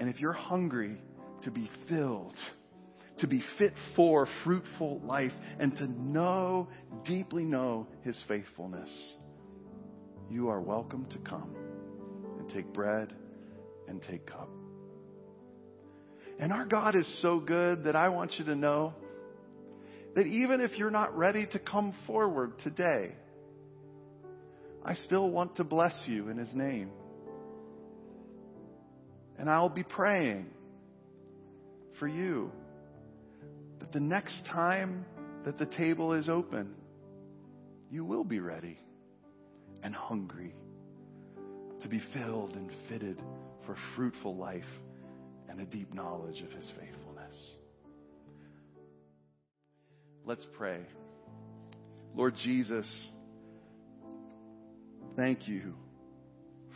And 0.00 0.08
if 0.08 0.20
you're 0.20 0.32
hungry 0.32 1.00
to 1.44 1.50
be 1.50 1.70
filled, 1.88 2.36
to 3.18 3.26
be 3.26 3.42
fit 3.58 3.74
for 3.96 4.28
fruitful 4.44 5.00
life, 5.00 5.32
and 5.58 5.76
to 5.76 5.86
know, 5.86 6.68
deeply 7.04 7.44
know 7.44 7.86
His 8.04 8.20
faithfulness, 8.28 8.90
you 10.30 10.48
are 10.48 10.60
welcome 10.60 11.06
to 11.06 11.18
come 11.18 11.54
and 12.38 12.48
take 12.50 12.72
bread 12.72 13.12
and 13.88 14.02
take 14.02 14.26
cup. 14.26 14.48
And 16.38 16.52
our 16.52 16.64
God 16.64 16.94
is 16.94 17.20
so 17.20 17.40
good 17.40 17.84
that 17.84 17.96
I 17.96 18.10
want 18.10 18.32
you 18.38 18.44
to 18.44 18.54
know 18.54 18.94
that 20.14 20.26
even 20.26 20.60
if 20.60 20.76
you're 20.78 20.90
not 20.90 21.16
ready 21.16 21.46
to 21.46 21.58
come 21.58 21.94
forward 22.06 22.58
today, 22.60 23.14
I 24.84 24.94
still 24.94 25.30
want 25.30 25.56
to 25.56 25.64
bless 25.64 25.94
you 26.06 26.28
in 26.28 26.38
His 26.38 26.54
name. 26.54 26.90
And 29.38 29.48
I'll 29.48 29.68
be 29.68 29.84
praying 29.84 30.46
for 31.98 32.08
you 32.08 32.50
that 33.80 33.92
the 33.92 34.00
next 34.00 34.40
time 34.50 35.04
that 35.44 35.58
the 35.58 35.66
table 35.66 36.12
is 36.12 36.28
open, 36.28 36.74
you 37.90 38.04
will 38.04 38.24
be 38.24 38.40
ready 38.40 38.78
and 39.82 39.94
hungry 39.94 40.54
to 41.82 41.88
be 41.88 42.02
filled 42.12 42.54
and 42.54 42.70
fitted 42.88 43.20
for 43.64 43.76
fruitful 43.94 44.36
life 44.36 44.64
and 45.48 45.60
a 45.60 45.64
deep 45.64 45.94
knowledge 45.94 46.42
of 46.42 46.50
His 46.50 46.66
faithfulness. 46.78 47.07
Let's 50.28 50.46
pray. 50.58 50.80
Lord 52.14 52.34
Jesus, 52.44 52.86
thank 55.16 55.48
you 55.48 55.72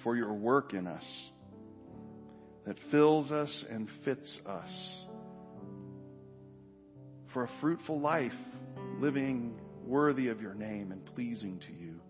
for 0.03 0.17
your 0.17 0.33
work 0.33 0.73
in 0.73 0.87
us 0.87 1.05
that 2.65 2.77
fills 2.91 3.31
us 3.31 3.65
and 3.69 3.91
fits 4.07 4.41
us 4.47 5.05
for 7.35 7.45
a 7.45 7.51
fruitful 7.61 8.01
life, 8.01 8.33
living 8.99 9.61
worthy 9.85 10.29
of 10.29 10.41
your 10.41 10.55
name 10.55 10.91
and 10.91 11.05
pleasing 11.15 11.61
to 11.67 11.73
you. 11.75 12.01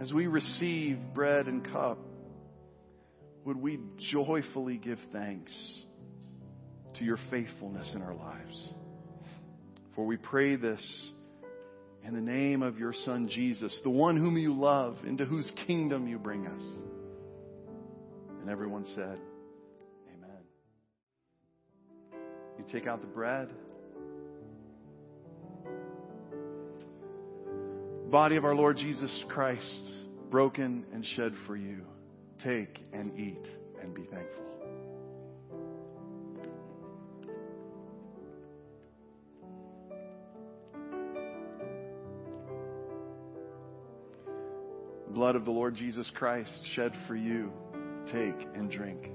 As 0.00 0.12
we 0.12 0.26
receive 0.26 0.98
bread 1.14 1.46
and 1.46 1.64
cup, 1.64 2.00
would 3.44 3.56
we 3.56 3.78
joyfully 4.10 4.78
give 4.78 4.98
thanks 5.12 5.52
to 6.98 7.04
your 7.04 7.20
faithfulness 7.30 7.88
in 7.94 8.02
our 8.02 8.16
lives? 8.16 8.72
For 9.94 10.06
we 10.06 10.16
pray 10.16 10.56
this 10.56 11.10
in 12.04 12.14
the 12.14 12.20
name 12.20 12.62
of 12.62 12.78
your 12.78 12.92
Son 13.04 13.28
Jesus, 13.28 13.78
the 13.84 13.90
one 13.90 14.16
whom 14.16 14.36
you 14.36 14.54
love, 14.54 14.98
into 15.06 15.24
whose 15.24 15.50
kingdom 15.66 16.08
you 16.08 16.18
bring 16.18 16.46
us. 16.46 16.62
And 18.40 18.50
everyone 18.50 18.84
said, 18.94 19.18
Amen. 20.16 20.42
You 22.58 22.64
take 22.72 22.86
out 22.86 23.00
the 23.00 23.06
bread. 23.06 23.50
Body 28.10 28.36
of 28.36 28.44
our 28.44 28.54
Lord 28.54 28.76
Jesus 28.76 29.24
Christ, 29.28 29.92
broken 30.30 30.84
and 30.92 31.06
shed 31.16 31.32
for 31.46 31.56
you. 31.56 31.82
Take 32.44 32.78
and 32.92 33.18
eat 33.18 33.46
and 33.80 33.94
be 33.94 34.02
thankful. 34.02 34.51
Blood 45.14 45.36
of 45.36 45.44
the 45.44 45.50
Lord 45.50 45.74
Jesus 45.74 46.10
Christ 46.14 46.50
shed 46.74 46.92
for 47.06 47.14
you. 47.14 47.52
Take 48.06 48.48
and 48.54 48.70
drink. 48.70 49.10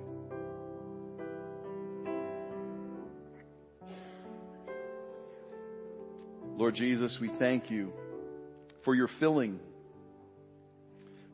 Lord 6.56 6.76
Jesus, 6.76 7.18
we 7.20 7.30
thank 7.40 7.70
you 7.70 7.92
for 8.84 8.96
your 8.96 9.10
filling 9.20 9.60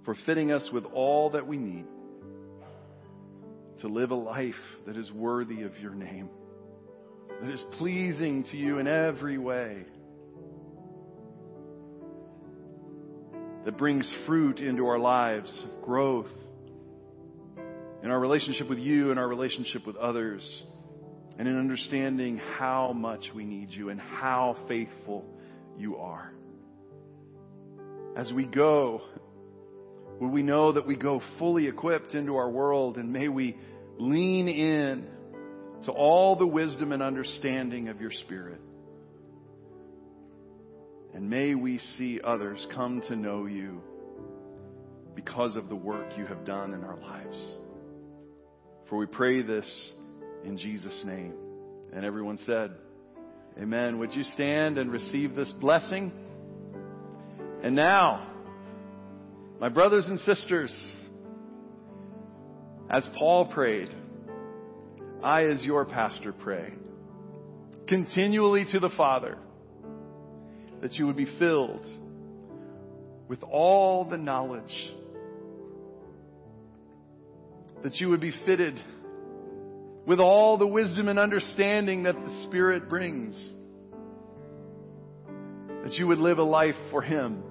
for 0.05 0.15
fitting 0.25 0.51
us 0.51 0.67
with 0.73 0.85
all 0.93 1.29
that 1.31 1.47
we 1.47 1.57
need 1.57 1.85
to 3.79 3.87
live 3.87 4.11
a 4.11 4.15
life 4.15 4.53
that 4.85 4.97
is 4.97 5.11
worthy 5.11 5.63
of 5.63 5.77
your 5.79 5.93
name, 5.93 6.29
that 7.41 7.51
is 7.51 7.63
pleasing 7.77 8.43
to 8.51 8.57
you 8.57 8.79
in 8.79 8.87
every 8.87 9.37
way, 9.37 9.83
that 13.65 13.77
brings 13.77 14.09
fruit 14.25 14.59
into 14.59 14.87
our 14.87 14.99
lives, 14.99 15.51
growth 15.81 16.29
in 18.03 18.09
our 18.09 18.19
relationship 18.19 18.69
with 18.69 18.79
you 18.79 19.11
and 19.11 19.19
our 19.19 19.27
relationship 19.27 19.87
with 19.87 19.95
others, 19.95 20.43
and 21.39 21.47
in 21.47 21.57
understanding 21.57 22.37
how 22.57 22.91
much 22.93 23.23
we 23.33 23.45
need 23.45 23.71
you 23.71 23.89
and 23.89 23.99
how 23.99 24.57
faithful 24.67 25.25
you 25.77 25.95
are. 25.97 26.31
As 28.15 28.31
we 28.31 28.45
go 28.45 29.01
Will 30.19 30.29
we 30.29 30.43
know 30.43 30.71
that 30.71 30.87
we 30.87 30.95
go 30.95 31.21
fully 31.39 31.67
equipped 31.67 32.15
into 32.15 32.35
our 32.35 32.49
world 32.49 32.97
and 32.97 33.11
may 33.11 33.27
we 33.27 33.57
lean 33.97 34.47
in 34.47 35.05
to 35.85 35.91
all 35.91 36.35
the 36.35 36.47
wisdom 36.47 36.91
and 36.91 37.03
understanding 37.03 37.89
of 37.89 37.99
your 37.99 38.11
Spirit. 38.11 38.61
And 41.13 41.29
may 41.29 41.53
we 41.55 41.79
see 41.97 42.19
others 42.23 42.65
come 42.73 43.01
to 43.07 43.15
know 43.15 43.45
you 43.45 43.81
because 45.15 45.55
of 45.55 45.69
the 45.69 45.75
work 45.75 46.17
you 46.17 46.25
have 46.25 46.43
done 46.43 46.73
in 46.73 46.83
our 46.83 46.97
lives. 46.97 47.37
For 48.89 48.97
we 48.97 49.05
pray 49.05 49.41
this 49.41 49.91
in 50.43 50.57
Jesus' 50.57 51.03
name. 51.05 51.33
And 51.93 52.03
everyone 52.03 52.39
said, 52.45 52.71
Amen. 53.61 53.99
Would 53.99 54.13
you 54.13 54.23
stand 54.33 54.79
and 54.79 54.91
receive 54.91 55.35
this 55.35 55.51
blessing? 55.61 56.11
And 57.63 57.75
now, 57.75 58.27
my 59.59 59.69
brothers 59.69 60.05
and 60.07 60.19
sisters, 60.21 60.73
as 62.89 63.05
Paul 63.17 63.45
prayed, 63.53 63.89
I, 65.23 65.45
as 65.45 65.63
your 65.63 65.85
pastor, 65.85 66.33
pray 66.33 66.73
continually 67.87 68.65
to 68.71 68.79
the 68.79 68.89
Father 68.97 69.37
that 70.83 70.93
you 70.93 71.07
would 71.07 71.17
be 71.17 71.27
filled 71.39 71.83
with 73.27 73.41
all 73.41 74.05
the 74.05 74.17
knowledge, 74.17 74.93
that 77.81 77.95
you 77.95 78.09
would 78.09 78.21
be 78.21 78.33
fitted 78.45 78.79
with 80.05 80.19
all 80.19 80.59
the 80.59 80.67
wisdom 80.67 81.07
and 81.07 81.17
understanding 81.17 82.03
that 82.03 82.13
the 82.13 82.43
Spirit 82.47 82.87
brings, 82.87 83.33
that 85.83 85.93
you 85.93 86.05
would 86.05 86.19
live 86.19 86.37
a 86.37 86.43
life 86.43 86.75
for 86.91 87.01
Him 87.01 87.41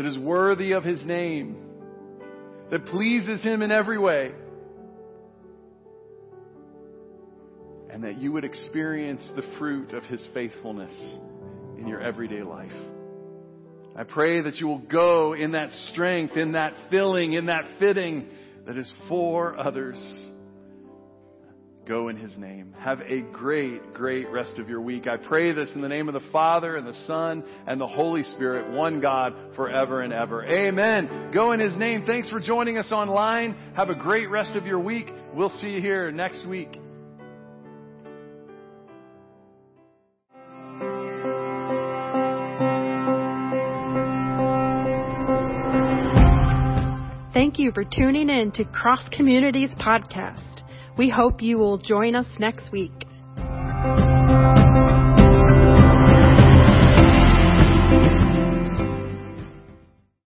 that 0.00 0.06
is 0.06 0.16
worthy 0.16 0.72
of 0.72 0.82
his 0.82 1.04
name, 1.04 1.56
that 2.70 2.86
pleases 2.86 3.42
him 3.42 3.60
in 3.60 3.70
every 3.70 3.98
way, 3.98 4.32
and 8.00 8.08
that 8.08 8.18
you 8.18 8.32
would 8.32 8.44
experience 8.44 9.30
the 9.36 9.42
fruit 9.58 9.92
of 9.92 10.02
his 10.04 10.26
faithfulness 10.32 10.92
in 11.76 11.86
your 11.86 12.00
everyday 12.00 12.42
life. 12.42 12.72
I 13.94 14.04
pray 14.04 14.40
that 14.40 14.56
you 14.56 14.68
will 14.68 14.78
go 14.78 15.34
in 15.34 15.52
that 15.52 15.70
strength, 15.92 16.34
in 16.34 16.52
that 16.52 16.72
filling, 16.90 17.34
in 17.34 17.46
that 17.46 17.66
fitting 17.78 18.26
that 18.66 18.78
is 18.78 18.90
for 19.06 19.58
others 19.58 19.98
go 21.86 22.08
in 22.08 22.16
his 22.16 22.34
name. 22.38 22.74
Have 22.78 23.00
a 23.00 23.20
great, 23.32 23.92
great 23.92 24.30
rest 24.30 24.58
of 24.58 24.68
your 24.68 24.80
week. 24.80 25.06
I 25.06 25.16
pray 25.16 25.52
this 25.52 25.68
in 25.74 25.82
the 25.82 25.88
name 25.88 26.08
of 26.08 26.14
the 26.14 26.30
Father 26.30 26.76
and 26.76 26.86
the 26.86 26.98
Son 27.06 27.44
and 27.66 27.78
the 27.80 27.86
Holy 27.86 28.22
Spirit, 28.22 28.70
one 28.70 29.00
God 29.00 29.34
forever 29.56 30.00
and 30.00 30.12
ever. 30.12 30.42
Amen. 30.46 31.32
Go 31.34 31.52
in 31.52 31.60
his 31.60 31.76
name. 31.76 32.04
Thanks 32.06 32.30
for 32.30 32.38
joining 32.38 32.78
us 32.78 32.92
online. 32.92 33.56
Have 33.74 33.90
a 33.90 33.94
great 33.94 34.30
rest 34.30 34.56
of 34.56 34.64
your 34.64 34.78
week. 34.78 35.10
We'll 35.34 35.50
see 35.58 35.70
you 35.70 35.80
here 35.80 36.12
next 36.12 36.46
week. 36.46 36.78
Thank 47.50 47.58
you 47.58 47.72
for 47.72 47.82
tuning 47.82 48.30
in 48.30 48.52
to 48.52 48.64
Cross 48.64 49.08
Communities 49.08 49.70
Podcast. 49.70 50.62
We 50.96 51.08
hope 51.10 51.42
you 51.42 51.58
will 51.58 51.78
join 51.78 52.14
us 52.14 52.38
next 52.38 52.70
week. 52.70 52.92